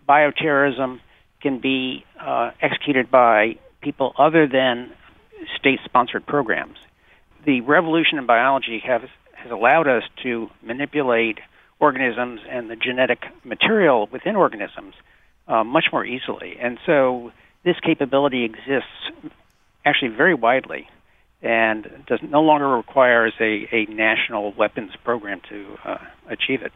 [0.08, 1.00] bioterrorism
[1.42, 4.92] can be uh, executed by people other than
[5.58, 6.78] state-sponsored programs
[7.45, 9.02] the revolution in biology has
[9.34, 11.39] has allowed us to manipulate
[11.80, 14.93] organisms and the genetic material within organisms
[15.47, 16.58] uh, much more easily.
[16.60, 17.32] And so
[17.63, 18.89] this capability exists
[19.86, 20.89] actually very widely
[21.41, 25.97] and does no longer requires a, a national weapons program to uh,
[26.28, 26.73] achieve it.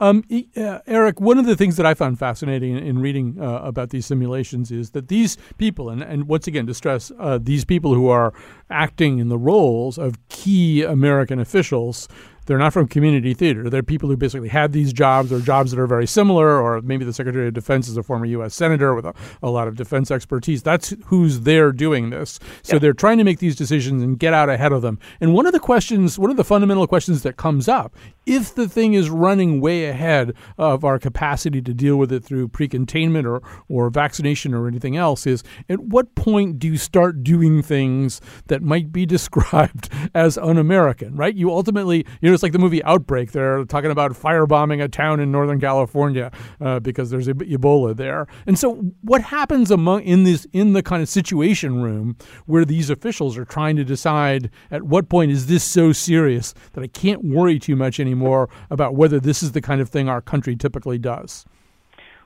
[0.00, 0.24] Um,
[0.56, 3.90] uh, Eric, one of the things that I found fascinating in, in reading uh, about
[3.90, 7.94] these simulations is that these people, and, and once again to stress, uh, these people
[7.94, 8.32] who are
[8.70, 12.06] acting in the roles of key American officials
[12.48, 13.68] they're not from community theater.
[13.68, 17.04] They're people who basically had these jobs or jobs that are very similar, or maybe
[17.04, 18.54] the Secretary of Defense is a former U.S.
[18.54, 20.62] Senator with a, a lot of defense expertise.
[20.62, 22.40] That's who's there doing this.
[22.62, 22.82] So yep.
[22.82, 24.98] they're trying to make these decisions and get out ahead of them.
[25.20, 28.66] And one of the questions, one of the fundamental questions that comes up, if the
[28.66, 33.42] thing is running way ahead of our capacity to deal with it through pre-containment or,
[33.68, 38.62] or vaccination or anything else, is at what point do you start doing things that
[38.62, 41.34] might be described as un-American, right?
[41.34, 43.32] You ultimately, you know, it's like the movie Outbreak.
[43.32, 48.28] They're talking about firebombing a town in Northern California uh, because there's Ebola there.
[48.46, 52.90] And so, what happens among in this in the kind of situation room where these
[52.90, 57.24] officials are trying to decide at what point is this so serious that I can't
[57.24, 60.98] worry too much anymore about whether this is the kind of thing our country typically
[60.98, 61.44] does?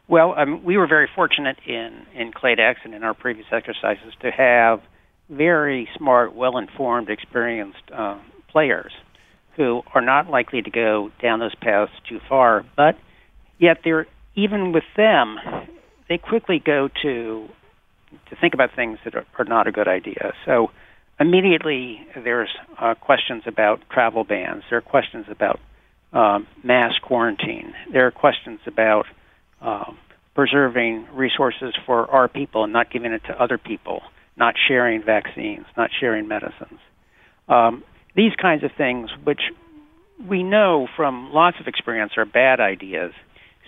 [0.08, 4.12] Well, um, we were very fortunate in in Clade X and in our previous exercises
[4.20, 4.82] to have
[5.30, 8.92] very smart, well-informed, experienced uh, players
[9.56, 12.96] who are not likely to go down those paths too far, but
[13.58, 15.36] yet they're even with them,
[16.08, 17.48] they quickly go to
[18.28, 20.34] to think about things that are, are not a good idea.
[20.44, 20.70] So
[21.18, 24.64] immediately there's uh, questions about travel bans.
[24.68, 25.60] There are questions about
[26.12, 27.72] um, mass quarantine.
[27.90, 29.06] There are questions about
[29.62, 29.96] um,
[30.34, 34.02] preserving resources for our people and not giving it to other people,
[34.36, 36.80] not sharing vaccines, not sharing medicines.
[37.48, 37.82] Um,
[38.14, 39.40] these kinds of things, which
[40.28, 43.12] we know from lots of experience are bad ideas,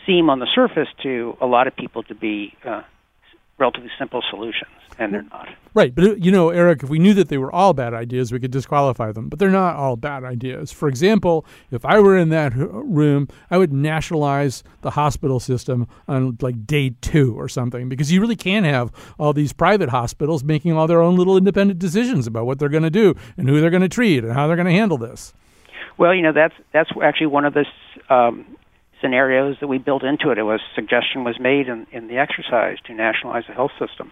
[0.06, 2.82] seem on the surface to a lot of people to be uh,
[3.58, 5.48] relatively simple solutions, and they're not.
[5.74, 8.40] Right, but you know, Eric, if we knew that they were all bad ideas, we
[8.40, 9.28] could disqualify them.
[9.28, 10.72] But they're not all bad ideas.
[10.72, 16.36] For example, if I were in that room, I would nationalize the hospital system on
[16.40, 20.72] like day two or something, because you really can't have all these private hospitals making
[20.72, 23.70] all their own little independent decisions about what they're going to do and who they're
[23.70, 25.32] going to treat and how they're going to handle this.
[25.96, 27.64] Well, you know that's that's actually one of the
[28.12, 28.56] um,
[29.04, 30.38] scenarios that we built into it.
[30.38, 34.10] It was suggestion was made in, in the exercise to nationalize the health system,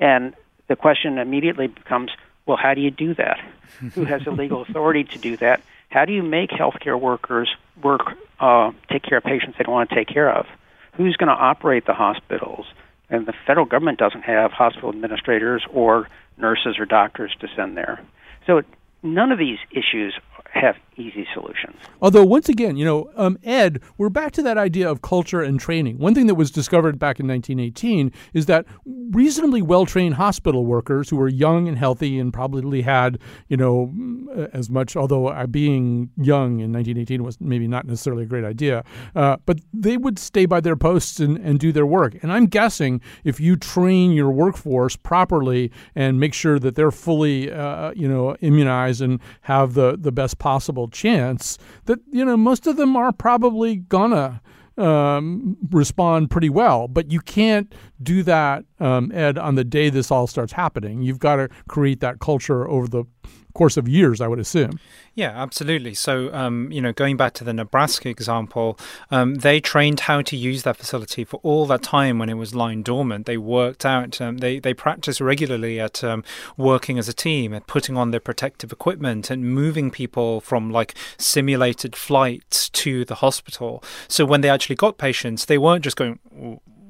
[0.00, 0.34] and
[0.66, 2.10] the question immediately becomes,
[2.44, 3.38] well, how do you do that?
[3.94, 5.62] Who has the legal authority to do that?
[5.90, 8.00] How do you make healthcare workers work
[8.40, 10.46] uh, take care of patients they don't want to take care of?
[10.94, 12.66] Who's going to operate the hospitals?
[13.10, 18.02] And the federal government doesn't have hospital administrators or nurses or doctors to send there.
[18.46, 18.62] So
[19.02, 20.14] none of these issues
[20.52, 21.76] have easy solutions.
[22.00, 25.58] Although, once again, you know, um, Ed, we're back to that idea of culture and
[25.58, 25.98] training.
[25.98, 31.08] One thing that was discovered back in 1918 is that reasonably well trained hospital workers
[31.08, 35.46] who were young and healthy and probably had, you know, mm, as much, although uh,
[35.46, 38.84] being young in 1918 was maybe not necessarily a great idea,
[39.16, 42.16] uh, but they would stay by their posts and, and do their work.
[42.22, 47.50] And I'm guessing if you train your workforce properly and make sure that they're fully,
[47.50, 52.66] uh, you know, immunized and have the, the best possible chance that you know most
[52.66, 54.42] of them are probably gonna
[54.76, 56.88] um, respond pretty well.
[56.88, 61.02] But you can't do that, um, Ed, on the day this all starts happening.
[61.02, 63.04] You've got to create that culture over the
[63.54, 64.78] course of years, I would assume.
[65.14, 65.94] Yeah, absolutely.
[65.94, 68.78] So, um, you know, going back to the Nebraska example,
[69.10, 72.54] um, they trained how to use that facility for all that time when it was
[72.54, 73.26] lying dormant.
[73.26, 76.24] They worked out, um, they, they practiced regularly at um,
[76.56, 80.94] working as a team, at putting on their protective equipment and moving people from like
[81.18, 83.84] simulated flights to the hospital.
[84.08, 86.18] So when they actually got patients, they weren't just going,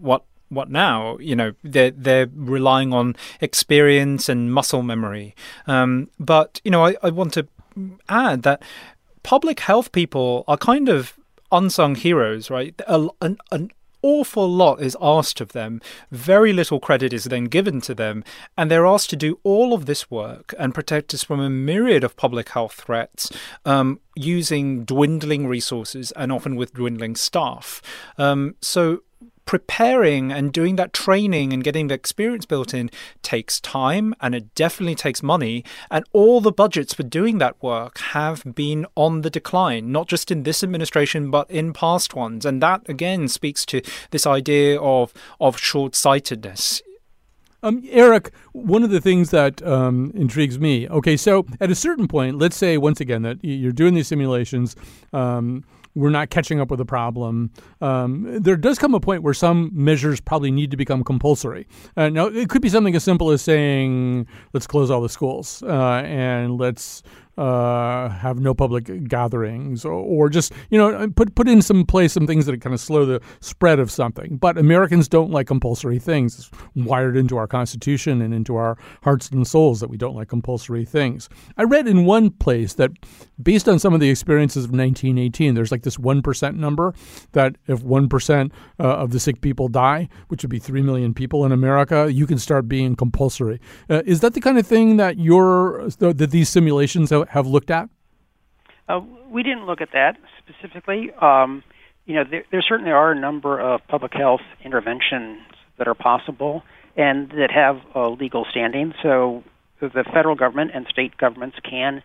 [0.01, 1.19] what what now?
[1.19, 5.35] You know, they're they're relying on experience and muscle memory.
[5.67, 7.47] Um, but you know, I, I want to
[8.09, 8.63] add that
[9.23, 11.15] public health people are kind of
[11.51, 12.81] unsung heroes, right?
[12.87, 13.71] A, an, an
[14.03, 15.81] awful lot is asked of them.
[16.11, 18.25] Very little credit is then given to them,
[18.59, 22.05] and they're asked to do all of this work and protect us from a myriad
[22.05, 23.31] of public health threats
[23.65, 27.81] um, using dwindling resources and often with dwindling staff.
[28.19, 29.03] Um, so
[29.53, 34.55] preparing and doing that training and getting the experience built in takes time and it
[34.55, 35.63] definitely takes money.
[35.91, 40.31] And all the budgets for doing that work have been on the decline, not just
[40.31, 42.47] in this administration, but in past ones.
[42.47, 46.81] And that again speaks to this idea of, of short sightedness.
[47.63, 50.89] Um, Eric, one of the things that um, intrigues me.
[50.89, 54.77] Okay, so at a certain point, let's say once again that you're doing these simulations.
[55.13, 57.51] Um, we're not catching up with the problem.
[57.81, 61.67] Um, there does come a point where some measures probably need to become compulsory.
[61.97, 65.63] Uh, now, it could be something as simple as saying, let's close all the schools
[65.63, 67.03] uh, and let's
[67.39, 72.13] uh, have no public gatherings, or, or, just you know put put in some place
[72.13, 74.37] some things that kind of slow the spread of something.
[74.37, 76.39] But Americans don't like compulsory things.
[76.39, 80.29] It's wired into our constitution and into our hearts and souls that we don't like
[80.29, 81.31] compulsory things.
[81.57, 82.91] I read in one place that
[83.43, 86.93] based on some of the experiences of 1918, there's like this one percent number
[87.33, 91.15] that if one percent uh, of the sick people die, which would be three million
[91.15, 93.59] people in America, you can start being compulsory.
[93.89, 97.71] Uh, is that the kind of thing that your that these simulations have have looked
[97.71, 97.89] at?
[98.89, 101.11] Uh, we didn't look at that specifically.
[101.21, 101.63] Um,
[102.05, 105.41] you know, there, there, certainly are a number of public health interventions
[105.79, 106.63] that are possible
[106.97, 108.93] and that have a legal standing.
[109.03, 109.45] So
[109.81, 112.03] the federal government and state governments can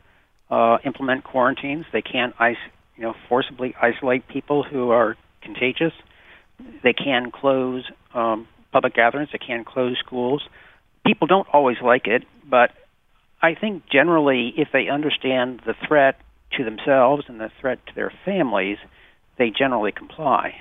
[0.49, 1.85] uh, implement quarantines.
[1.91, 2.57] They can, is-
[2.95, 5.93] you know, forcibly isolate people who are contagious.
[6.83, 9.29] They can close um, public gatherings.
[9.31, 10.41] They can close schools.
[11.05, 12.71] People don't always like it, but
[13.41, 16.19] I think generally, if they understand the threat
[16.53, 18.77] to themselves and the threat to their families,
[19.37, 20.55] they generally comply.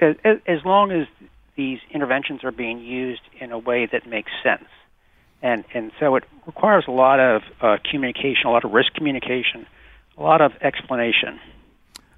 [0.00, 0.16] As,
[0.46, 1.06] as long as
[1.56, 4.68] these interventions are being used in a way that makes sense.
[5.42, 9.66] And, and so it requires a lot of uh, communication, a lot of risk communication,
[10.16, 11.38] a lot of explanation.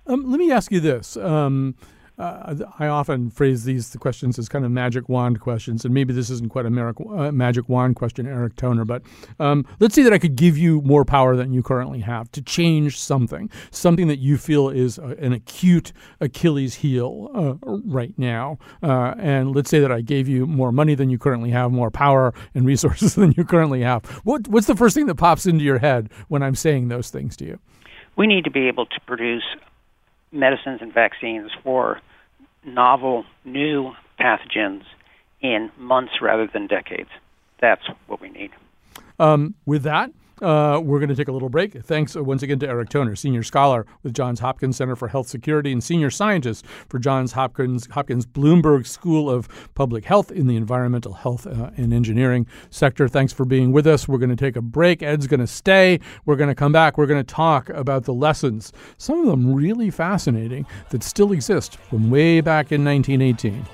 [0.06, 1.16] Um, let me ask you this.
[1.16, 1.74] Um,
[2.18, 6.30] uh, I often phrase these questions as kind of magic wand questions, and maybe this
[6.30, 9.02] isn't quite a uh, magic wand question, Eric Toner, but
[9.40, 12.42] um, let's say that I could give you more power than you currently have to
[12.42, 18.58] change something, something that you feel is a, an acute Achilles heel uh, right now.
[18.82, 21.90] Uh, and let's say that I gave you more money than you currently have, more
[21.90, 24.04] power and resources than you currently have.
[24.24, 27.36] What, what's the first thing that pops into your head when I'm saying those things
[27.38, 27.58] to you?
[28.16, 29.42] We need to be able to produce
[30.34, 32.00] medicines and vaccines for
[32.64, 34.82] novel, new pathogens
[35.40, 37.10] in months rather than decades.
[37.60, 38.50] That's what we need.
[39.18, 40.10] Um, with that,
[40.42, 41.74] Uh, we're going to take a little break.
[41.84, 45.72] Thanks once again to Eric Toner, senior scholar with Johns Hopkins Center for Health Security
[45.72, 51.12] and senior scientist for Johns Hopkins Hopkins Bloomberg School of Public Health in the environmental
[51.12, 53.08] health uh, and engineering sector.
[53.08, 54.08] Thanks for being with us.
[54.08, 55.02] We're going to take a break.
[55.02, 56.00] Ed's going to stay.
[56.24, 56.98] We're going to come back.
[56.98, 61.76] We're going to talk about the lessons, some of them really fascinating, that still exist
[61.76, 63.64] from way back in 1918.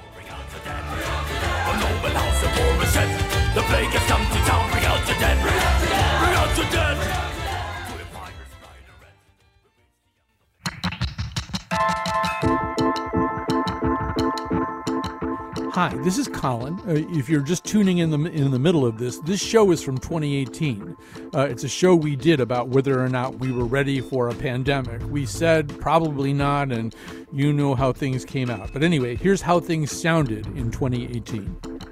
[15.73, 16.81] Hi, this is Colin.
[16.81, 19.81] Uh, if you're just tuning in the in the middle of this, this show is
[19.81, 20.97] from 2018.
[21.33, 24.35] Uh, it's a show we did about whether or not we were ready for a
[24.35, 25.01] pandemic.
[25.05, 26.93] We said probably not, and
[27.33, 28.73] you know how things came out.
[28.73, 31.90] But anyway, here's how things sounded in 2018.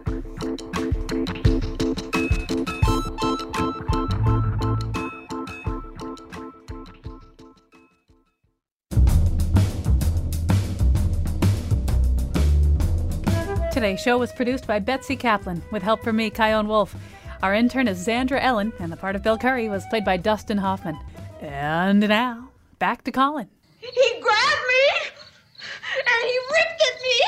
[13.78, 16.96] Today's show was produced by Betsy Kaplan with help from me, Chion Wolf.
[17.44, 20.58] Our intern is Zandra Ellen, and the part of Bill Curry was played by Dustin
[20.58, 20.98] Hoffman.
[21.40, 22.48] And now,
[22.80, 23.48] back to Colin.
[23.78, 23.88] He
[24.20, 25.10] grabbed me
[25.94, 27.18] and he ripped at me.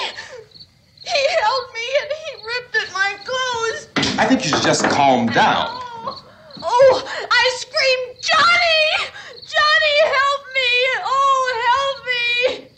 [1.05, 4.19] He held me and he ripped at my clothes.
[4.19, 5.69] I think you should just calm down.
[5.71, 6.25] Oh,
[6.65, 9.13] oh I screamed, Johnny!
[9.47, 10.71] Johnny, help me!
[11.05, 12.69] Oh, help me!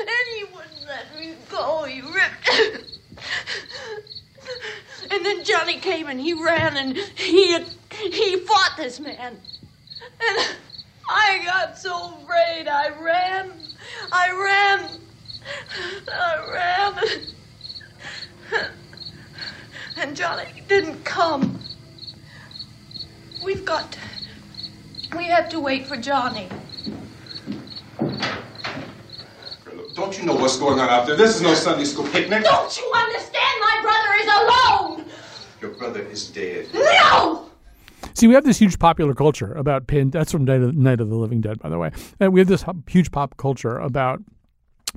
[0.00, 1.84] And he wouldn't let me go.
[1.84, 2.91] He ripped.
[5.10, 7.58] And then Johnny came and he ran and he
[7.90, 9.36] he fought this man.
[10.20, 10.56] And
[11.08, 12.68] I got so afraid.
[12.68, 13.52] I ran.
[14.10, 14.90] I ran.
[16.12, 16.94] I
[18.54, 18.70] ran.
[19.98, 21.60] And Johnny didn't come.
[23.44, 23.96] We've got.
[25.16, 26.48] We have to wait for Johnny.
[30.22, 31.16] You know what's going on out there?
[31.16, 32.44] This is no Sunday school picnic.
[32.44, 33.60] Don't you understand?
[33.60, 35.12] My brother is alone.
[35.60, 36.68] Your brother is dead.
[36.72, 37.50] No!
[38.14, 40.10] See, we have this huge popular culture about pan.
[40.10, 41.90] That's from Night of, Night of the Living Dead, by the way.
[42.20, 44.22] And we have this huge pop culture about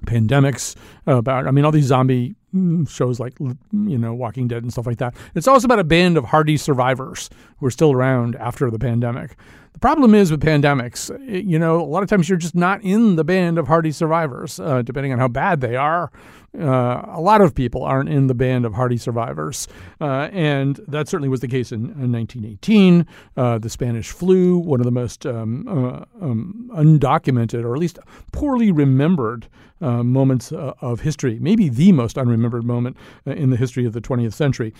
[0.06, 0.76] pandemics,
[1.08, 4.86] about I mean, all these zombie mm, shows like you know Walking Dead and stuff
[4.86, 5.16] like that.
[5.34, 9.38] It's also about a band of hardy survivors who are still around after the pandemic.
[9.76, 13.18] The problem is with pandemics, you know, a lot of times you're just not in
[13.18, 16.14] the band of hardy survivors, uh, depending on how bad they are.
[16.60, 19.68] Uh, a lot of people aren't in the band of hardy survivors.
[20.00, 23.06] Uh, and that certainly was the case in, in 1918.
[23.36, 28.00] Uh, the Spanish flu, one of the most um, uh, um, undocumented, or at least
[28.32, 29.48] poorly remembered
[29.82, 32.96] uh, moments of history, maybe the most unremembered moment
[33.26, 34.74] in the history of the 20th century.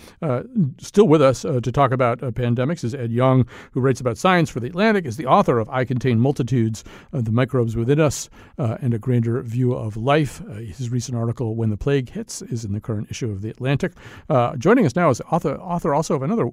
[0.78, 4.58] still with us to talk about pandemics is Ed Yong, who writes about science for
[4.58, 8.76] The Atlantic, is the author of I Contain Multitudes, uh, The Microbes Within Us, uh,
[8.80, 10.40] and a Grander View of Life.
[10.48, 13.50] Uh, his recent article, When the Plague Hits, is in the current issue of The
[13.50, 13.92] Atlantic.
[14.58, 16.50] joining us now is author, author also of another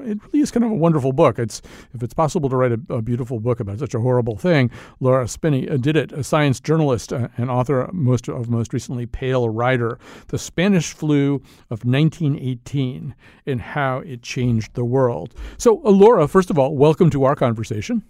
[0.00, 1.38] it really is kind of a wonderful book.
[1.38, 1.62] It's
[1.94, 4.70] if it's possible to write a, a beautiful book about such a horrible thing,
[5.00, 6.12] Laura Spinney uh, did it.
[6.12, 11.36] A science journalist uh, and author most of most recently Pale Rider, the Spanish flu
[11.70, 13.14] of 1918
[13.46, 15.34] and how it changed the world.
[15.58, 18.02] So, uh, Laura, first of all, welcome to our conversation.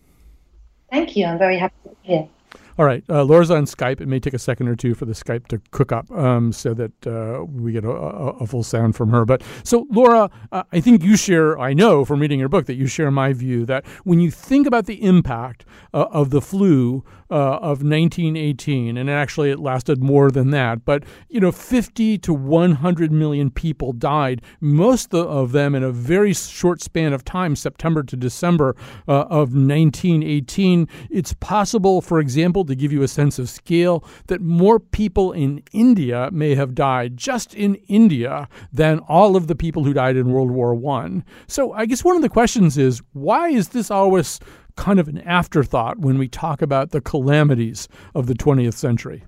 [0.91, 1.27] Thank you.
[1.27, 2.29] I'm very happy to be here.
[2.77, 4.01] All right, uh, Laura's on Skype.
[4.01, 6.75] It may take a second or two for the Skype to cook up um, so
[6.75, 9.25] that uh, we get a, a, a, full sound from her.
[9.25, 12.75] But so, Laura, uh, I think you share, I know from reading your book that
[12.75, 17.05] you share my view that when you think about the impact uh, of the flu
[17.31, 22.35] uh, of 1918, and actually it lasted more than that, but you know, 50 to
[22.35, 28.03] 100 million people died, most of them in a very short span of time, September
[28.03, 28.77] to December
[29.09, 30.89] uh, of 1918.
[31.11, 35.63] It's possible, for example, to give you a sense of scale, that more people in
[35.73, 40.33] India may have died just in India than all of the people who died in
[40.33, 41.25] World War One.
[41.47, 44.41] So I guess one of the questions is why is this always
[44.77, 49.25] kind of an afterthought when we talk about the calamities of the 20th century?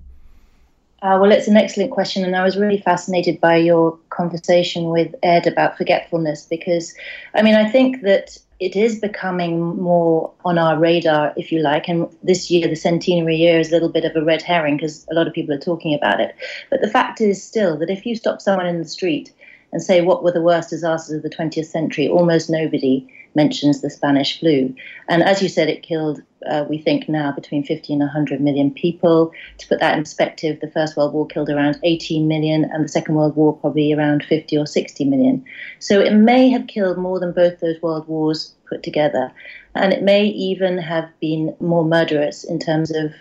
[1.03, 5.13] Uh, well, it's an excellent question, and I was really fascinated by your conversation with
[5.21, 6.95] Ed about forgetfulness because,
[7.35, 11.87] I mean, I think that it is becoming more on our radar, if you like.
[11.87, 15.05] And this year, the centenary year, is a little bit of a red herring because
[15.11, 16.35] a lot of people are talking about it.
[16.71, 19.31] But the fact is still that if you stop someone in the street
[19.71, 22.07] and say, What were the worst disasters of the 20th century?
[22.07, 23.07] almost nobody
[23.37, 24.75] mentions the Spanish flu.
[25.07, 28.71] And as you said, it killed, uh, we think now, between 50 and 100 million
[28.71, 29.31] people.
[29.59, 32.89] To put that in perspective, the First World War killed around 18 million, and the
[32.89, 35.45] Second World War probably around 50 or 60 million.
[35.79, 39.31] So it may have killed more than both those world wars put together.
[39.75, 43.13] And it may even have been more murderous in terms of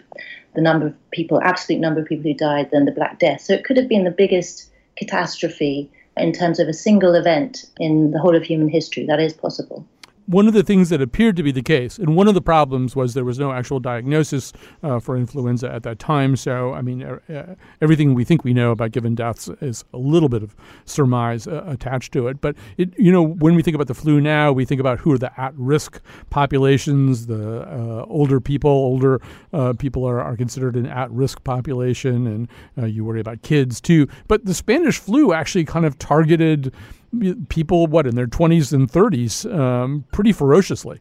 [0.55, 3.43] the number of people, absolute number of people who died, than the Black Death.
[3.43, 8.11] So it could have been the biggest catastrophe in terms of a single event in
[8.13, 9.05] the whole of human history.
[9.05, 9.87] That is possible
[10.27, 12.95] one of the things that appeared to be the case, and one of the problems
[12.97, 14.53] was there was no actual diagnosis
[14.83, 16.37] uh, for influenza at that time.
[16.37, 20.29] So, I mean, uh, everything we think we know about given deaths is a little
[20.29, 20.55] bit of
[20.85, 22.41] surmise uh, attached to it.
[22.41, 25.13] But it, you know, when we think about the flu now, we think about who
[25.13, 26.01] are the at-risk
[26.31, 27.27] populations.
[27.27, 29.21] The uh, older people, older
[29.53, 34.09] uh, people are, are considered an at-risk population, and uh, you worry about kids too.
[34.29, 36.75] But the Spanish flu actually kind of targeted
[37.49, 41.01] people, what, in their 20s and 30s, um, pretty ferociously.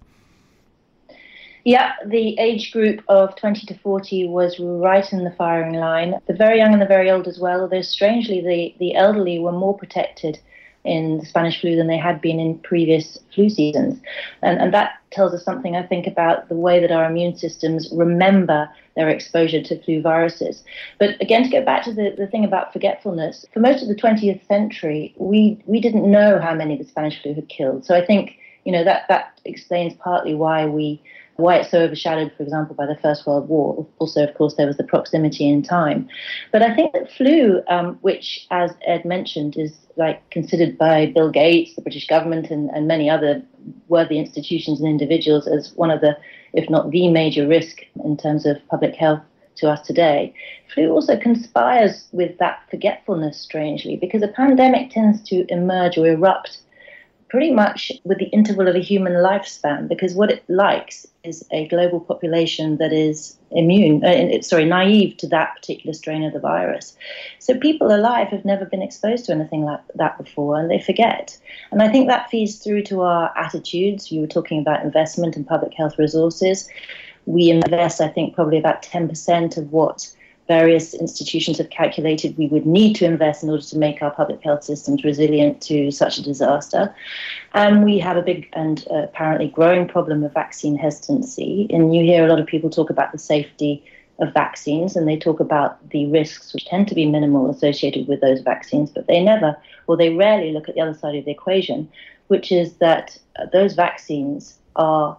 [1.66, 6.14] Yeah, the age group of 20 to 40 was right in the firing line.
[6.28, 9.52] The very young and the very old as well, although strangely, the, the elderly were
[9.52, 10.40] more protected
[10.84, 14.00] in the Spanish flu than they had been in previous flu seasons.
[14.44, 17.90] And, and that tells us something, I think, about the way that our immune systems
[17.92, 20.64] remember their exposure to flu viruses.
[21.00, 23.96] But again, to go back to the, the thing about forgetfulness, for most of the
[23.96, 27.86] 20th century, we, we didn't know how many the Spanish flu had killed.
[27.86, 31.02] So I think, you know, that, that explains partly why we
[31.38, 33.86] why it's so overshadowed, for example, by the First World War.
[34.00, 36.08] Also, of course, there was the proximity in time.
[36.52, 41.30] But I think that flu, um, which, as Ed mentioned, is like considered by Bill
[41.30, 43.44] Gates, the British government, and, and many other
[43.90, 46.18] worthy institutions and individuals as one of the,
[46.56, 49.22] if not the major risk in terms of public health
[49.58, 50.34] to us today.
[50.74, 56.60] Flu also conspires with that forgetfulness, strangely, because a pandemic tends to emerge or erupt
[57.30, 61.68] pretty much with the interval of a human lifespan because what it likes is a
[61.68, 66.96] global population that is immune, uh, sorry, naive to that particular strain of the virus.
[67.40, 71.38] So people alive have never been exposed to anything like that before and they forget.
[71.72, 74.12] And I think that feeds through to our attitudes.
[74.12, 76.70] You were talking about investment in public health resources.
[77.26, 80.16] We invest, I think, probably about 10% of what
[80.48, 84.42] various institutions have calculated we would need to invest in order to make our public
[84.44, 86.94] health systems resilient to such a disaster.
[87.54, 91.68] And we have a big and uh, apparently growing problem of vaccine hesitancy.
[91.72, 93.84] And you hear a lot of people talk about the safety
[94.20, 98.22] of vaccines and they talk about the risks, which tend to be minimal, associated with
[98.22, 101.32] those vaccines, but they never or they rarely look at the other side of the
[101.32, 101.90] equation,
[102.28, 105.18] which is that uh, those vaccines are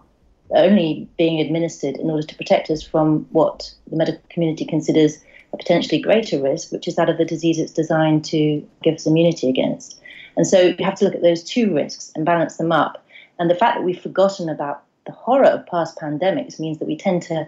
[0.51, 5.17] only being administered in order to protect us from what the medical community considers
[5.53, 9.05] a potentially greater risk, which is that of the disease it's designed to give us
[9.05, 9.99] immunity against.
[10.35, 13.03] And so you have to look at those two risks and balance them up.
[13.39, 16.97] And the fact that we've forgotten about the horror of past pandemics means that we
[16.97, 17.47] tend to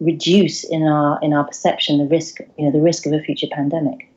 [0.00, 3.46] reduce in our in our perception the risk, you know, the risk of a future
[3.50, 4.10] pandemic.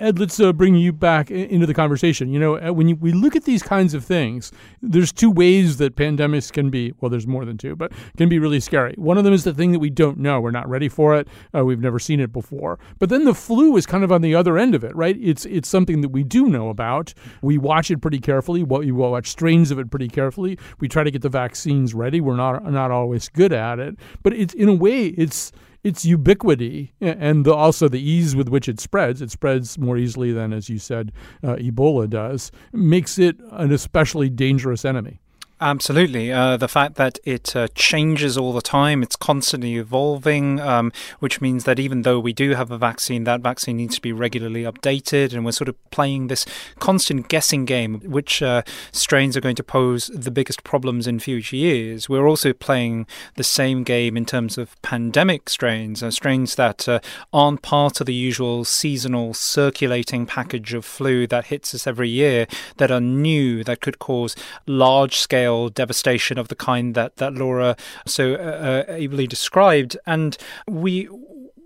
[0.00, 2.32] Ed, let's uh, bring you back into the conversation.
[2.32, 5.76] You know, uh, when you, we look at these kinds of things, there's two ways
[5.76, 6.94] that pandemics can be.
[7.00, 8.94] Well, there's more than two, but can be really scary.
[8.96, 10.40] One of them is the thing that we don't know.
[10.40, 11.28] We're not ready for it.
[11.54, 12.78] Uh, we've never seen it before.
[12.98, 15.18] But then the flu is kind of on the other end of it, right?
[15.20, 17.12] It's it's something that we do know about.
[17.42, 18.62] We watch it pretty carefully.
[18.62, 20.58] We watch strains of it pretty carefully.
[20.78, 22.22] We try to get the vaccines ready.
[22.22, 25.52] We're not not always good at it, but it's in a way it's
[25.82, 30.32] its ubiquity and the, also the ease with which it spreads, it spreads more easily
[30.32, 31.12] than, as you said,
[31.42, 35.20] uh, Ebola does, makes it an especially dangerous enemy.
[35.62, 36.32] Absolutely.
[36.32, 41.42] Uh, the fact that it uh, changes all the time, it's constantly evolving, um, which
[41.42, 44.62] means that even though we do have a vaccine, that vaccine needs to be regularly
[44.62, 45.34] updated.
[45.34, 46.46] And we're sort of playing this
[46.78, 51.56] constant guessing game, which uh, strains are going to pose the biggest problems in future
[51.56, 52.08] years.
[52.08, 53.06] We're also playing
[53.36, 57.00] the same game in terms of pandemic strains, uh, strains that uh,
[57.34, 62.46] aren't part of the usual seasonal circulating package of flu that hits us every year,
[62.78, 64.34] that are new, that could cause
[64.66, 67.76] large scale scale devastation of the kind that, that Laura
[68.06, 69.96] so uh, uh, ably described.
[70.06, 70.36] And
[70.68, 71.08] we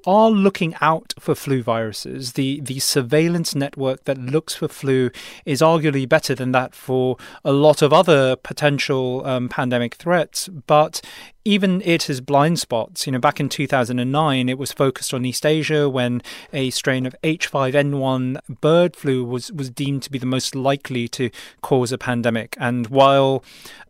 [0.06, 2.32] are looking out for flu viruses.
[2.32, 5.10] The the surveillance network that looks for flu
[5.46, 10.48] is arguably better than that for a lot of other potential um, pandemic threats.
[10.48, 11.00] But
[11.44, 13.06] even it has blind spots.
[13.06, 16.22] You know, back in 2009, it was focused on East Asia when
[16.52, 21.30] a strain of H5N1 bird flu was, was deemed to be the most likely to
[21.60, 22.56] cause a pandemic.
[22.58, 23.44] And while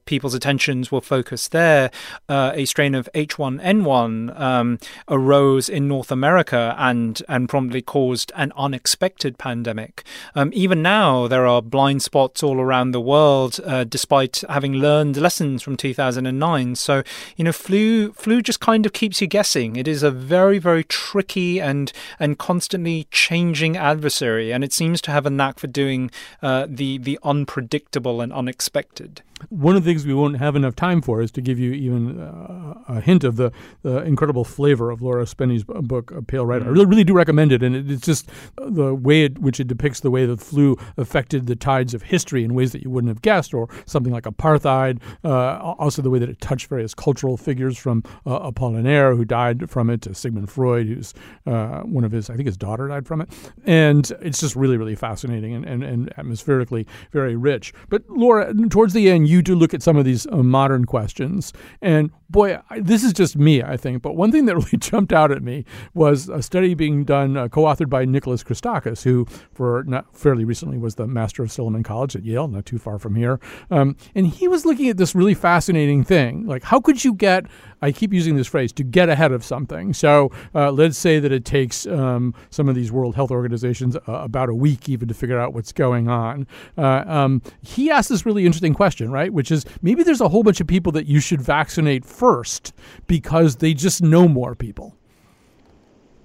[0.07, 1.91] people's attentions were focused there,
[2.29, 4.79] uh, a strain of H1N1 um,
[5.09, 10.05] arose in North America and and promptly caused an unexpected pandemic.
[10.35, 15.17] Um, even now, there are blind spots all around the world, uh, despite having learned
[15.17, 16.75] lessons from 2009.
[16.75, 17.03] So,
[17.37, 19.77] you know, flu flu just kind of keeps you guessing.
[19.77, 25.11] It is a very very tricky and and constantly changing adversary, and it seems to
[25.11, 26.11] have a knack for doing
[26.43, 29.23] uh, the the unpredictable and unexpected.
[29.51, 32.21] One of the things we won't have enough time for is to give you even
[32.21, 36.65] uh, a hint of the, the incredible flavor of Laura Spinney's book, Pale Rider.
[36.65, 39.67] I really, really do recommend it, and it, it's just the way it, which it
[39.67, 43.11] depicts the way the flu affected the tides of history in ways that you wouldn't
[43.11, 45.01] have guessed, or something like apartheid.
[45.25, 49.71] Uh, also, the way that it touched various cultural figures from uh, Apollinaire, who died
[49.71, 51.15] from it, to Sigmund Freud, who's
[51.47, 53.29] uh, one of his, I think his daughter died from it,
[53.65, 57.73] and it's just really, really fascinating and, and, and atmospherically very rich.
[57.89, 61.53] But Laura, towards the end, you do look at some of these uh, modern questions.
[61.81, 64.03] And boy, I, this is just me, I think.
[64.03, 65.65] But one thing that really jumped out at me
[65.95, 70.45] was a study being done, uh, co authored by Nicholas Christakis, who, for not fairly
[70.45, 73.41] recently, was the master of Silliman College at Yale, not too far from here.
[73.71, 76.47] Um, and he was looking at this really fascinating thing.
[76.47, 77.47] Like, how could you get
[77.85, 79.93] I keep using this phrase to get ahead of something.
[79.93, 84.01] So uh, let's say that it takes um, some of these World Health Organizations uh,
[84.07, 86.47] about a week even to figure out what's going on.
[86.79, 89.24] Uh, um, he asked this really interesting question, right?
[89.33, 92.73] Which is maybe there's a whole bunch of people that you should vaccinate first
[93.07, 94.97] because they just know more people.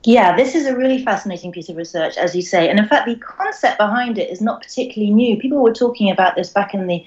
[0.06, 2.70] Yeah, this is a really fascinating piece of research, as you say.
[2.70, 5.38] And in fact, the concept behind it is not particularly new.
[5.38, 7.04] People were talking about this back in the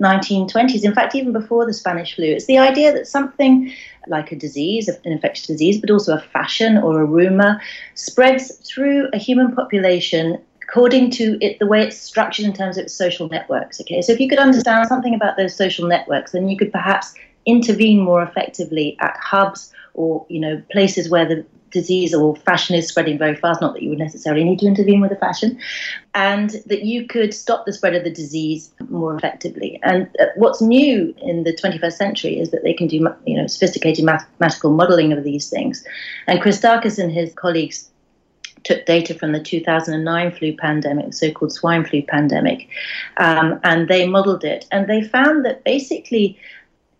[0.00, 2.26] 1920s, in fact, even before the Spanish flu.
[2.26, 3.72] It's the idea that something
[4.06, 7.60] like a disease, an infectious disease, but also a fashion or a rumor,
[7.94, 10.38] spreads through a human population
[10.68, 13.80] according to it the way it's structured in terms of its social networks.
[13.80, 17.14] Okay, so if you could understand something about those social networks, then you could perhaps
[17.44, 22.88] intervene more effectively at hubs or you know places where the disease or fashion is
[22.88, 25.58] spreading very fast, not that you would necessarily need to intervene with the fashion,
[26.14, 29.78] and that you could stop the spread of the disease more effectively.
[29.82, 32.96] And uh, what's new in the 21st century is that they can do
[33.26, 35.84] you know sophisticated mathematical modeling of these things.
[36.26, 37.90] And Christakis and his colleagues
[38.66, 42.68] took data from the 2009 flu pandemic, the so-called swine flu pandemic,
[43.16, 46.38] um, and they modeled it, and they found that basically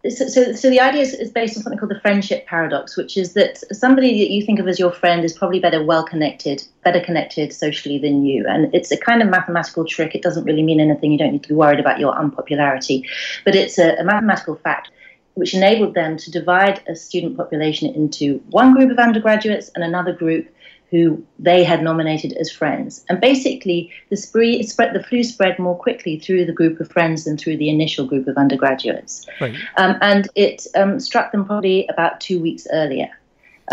[0.09, 3.17] so, so, so, the idea is, is, based on something called the friendship paradox, which
[3.17, 6.63] is that somebody that you think of as your friend is probably better well connected,
[6.85, 8.47] better connected socially than you.
[8.47, 10.15] And it's a kind of mathematical trick.
[10.15, 11.11] It doesn't really mean anything.
[11.11, 13.05] You don't need to be worried about your unpopularity.
[13.45, 14.91] But it's a, a mathematical fact
[15.35, 20.13] which enabled them to divide a student population into one group of undergraduates and another
[20.13, 20.49] group
[20.91, 23.05] who they had nominated as friends.
[23.09, 27.25] And basically, the, spree, spread, the flu spread more quickly through the group of friends
[27.25, 29.27] than through the initial group of undergraduates.
[29.41, 29.55] Right.
[29.77, 33.09] Um, and it um, struck them probably about two weeks earlier.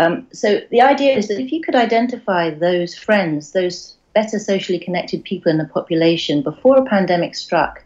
[0.00, 4.78] Um, so the idea is that if you could identify those friends, those better socially
[4.78, 7.84] connected people in the population before a pandemic struck,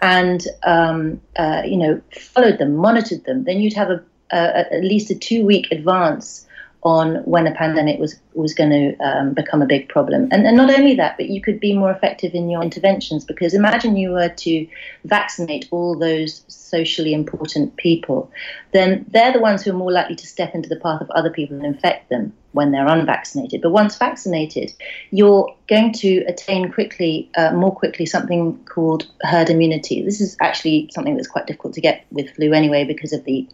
[0.00, 4.02] and um, uh, you know followed them, monitored them, then you'd have a,
[4.32, 6.45] a, at least a two-week advance
[6.86, 10.28] on when a pandemic was was going to um, become a big problem.
[10.30, 13.54] And, and not only that, but you could be more effective in your interventions because
[13.54, 14.68] imagine you were to
[15.04, 18.30] vaccinate all those socially important people,
[18.72, 21.30] then they're the ones who are more likely to step into the path of other
[21.30, 23.62] people and infect them when they're unvaccinated.
[23.62, 24.72] But once vaccinated,
[25.10, 30.04] you're going to attain quickly, uh, more quickly, something called herd immunity.
[30.04, 33.48] This is actually something that's quite difficult to get with flu anyway because of the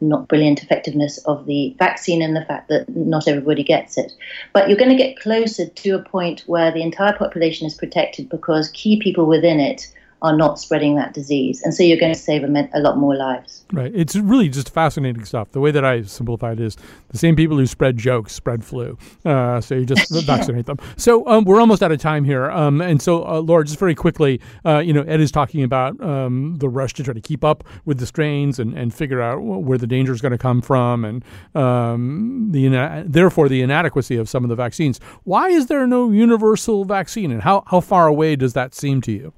[0.00, 4.12] not brilliant effectiveness of the vaccine and the fact that not everybody gets it.
[4.52, 8.28] But you're going to get closer to a point where the entire population is protected
[8.28, 9.90] because key people within it
[10.22, 11.62] are not spreading that disease.
[11.62, 13.64] And so you're going to save a, a, lot more lives.
[13.72, 13.92] Right.
[13.94, 15.52] It's really just fascinating stuff.
[15.52, 16.76] The way that I simplify it is
[17.10, 18.96] the same people who spread jokes spread flu.
[19.24, 20.78] Uh, so you just vaccinate them.
[20.96, 22.50] So um, we're almost out of time here.
[22.50, 26.00] Um, and so, uh, Laura, just very quickly, uh, you know, Ed is talking about
[26.02, 29.40] um, the rush to try to keep up with the strains and, and figure out
[29.40, 34.28] where the danger is going to come from and um, the therefore the inadequacy of
[34.28, 34.98] some of the vaccines.
[35.24, 37.30] Why is there no universal vaccine?
[37.30, 39.32] And how, how far away does that seem to you?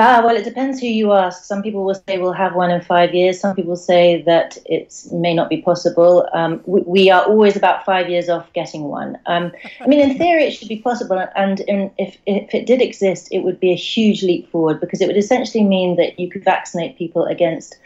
[0.00, 1.42] Ah, well, it depends who you ask.
[1.42, 3.40] Some people will say we'll have one in five years.
[3.40, 6.28] Some people say that it may not be possible.
[6.32, 9.18] Um, we, we, are always about five years off getting one.
[9.26, 11.26] Um, I mean, in theory, it should be possible.
[11.34, 15.00] And in, if, if it did exist, it would be a huge leap forward because
[15.00, 17.76] it would essentially mean that you could vaccinate people against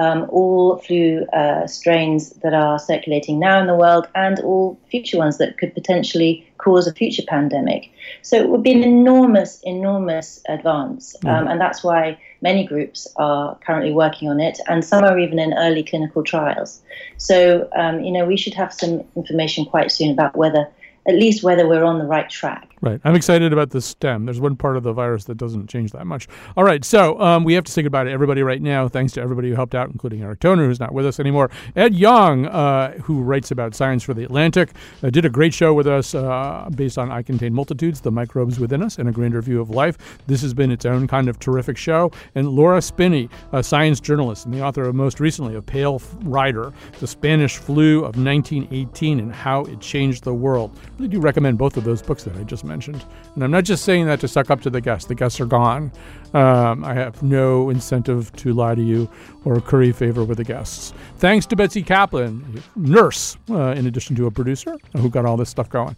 [0.00, 5.18] um, all flu uh, strains that are circulating now in the world and all future
[5.18, 7.90] ones that could potentially cause a future pandemic.
[8.22, 11.16] So it would be an enormous, enormous advance.
[11.26, 15.38] Um, and that's why many groups are currently working on it, and some are even
[15.38, 16.80] in early clinical trials.
[17.18, 20.66] So, um, you know, we should have some information quite soon about whether,
[21.06, 22.69] at least whether we're on the right track.
[22.82, 22.98] Right.
[23.04, 24.24] I'm excited about the stem.
[24.24, 26.28] There's one part of the virus that doesn't change that much.
[26.56, 26.82] All right.
[26.82, 28.88] So um, we have to say goodbye to everybody right now.
[28.88, 31.50] Thanks to everybody who helped out, including Eric Toner, who's not with us anymore.
[31.76, 34.70] Ed Yong, uh, who writes about science for The Atlantic,
[35.02, 38.58] uh, did a great show with us uh, based on I Contain Multitudes, the microbes
[38.58, 39.98] within us, and a grander view of life.
[40.26, 42.10] This has been its own kind of terrific show.
[42.34, 46.72] And Laura Spinney, a science journalist and the author of most recently of Pale Rider,
[46.98, 50.78] the Spanish flu of 1918 and how it changed the world.
[50.82, 53.04] I really do recommend both of those books that I just mentioned.
[53.34, 55.08] And I'm not just saying that to suck up to the guests.
[55.08, 55.92] The guests are gone.
[56.32, 59.10] Um, I have no incentive to lie to you
[59.44, 60.94] or curry favor with the guests.
[61.18, 65.50] Thanks to Betsy Kaplan, nurse, uh, in addition to a producer, who got all this
[65.50, 65.96] stuff going.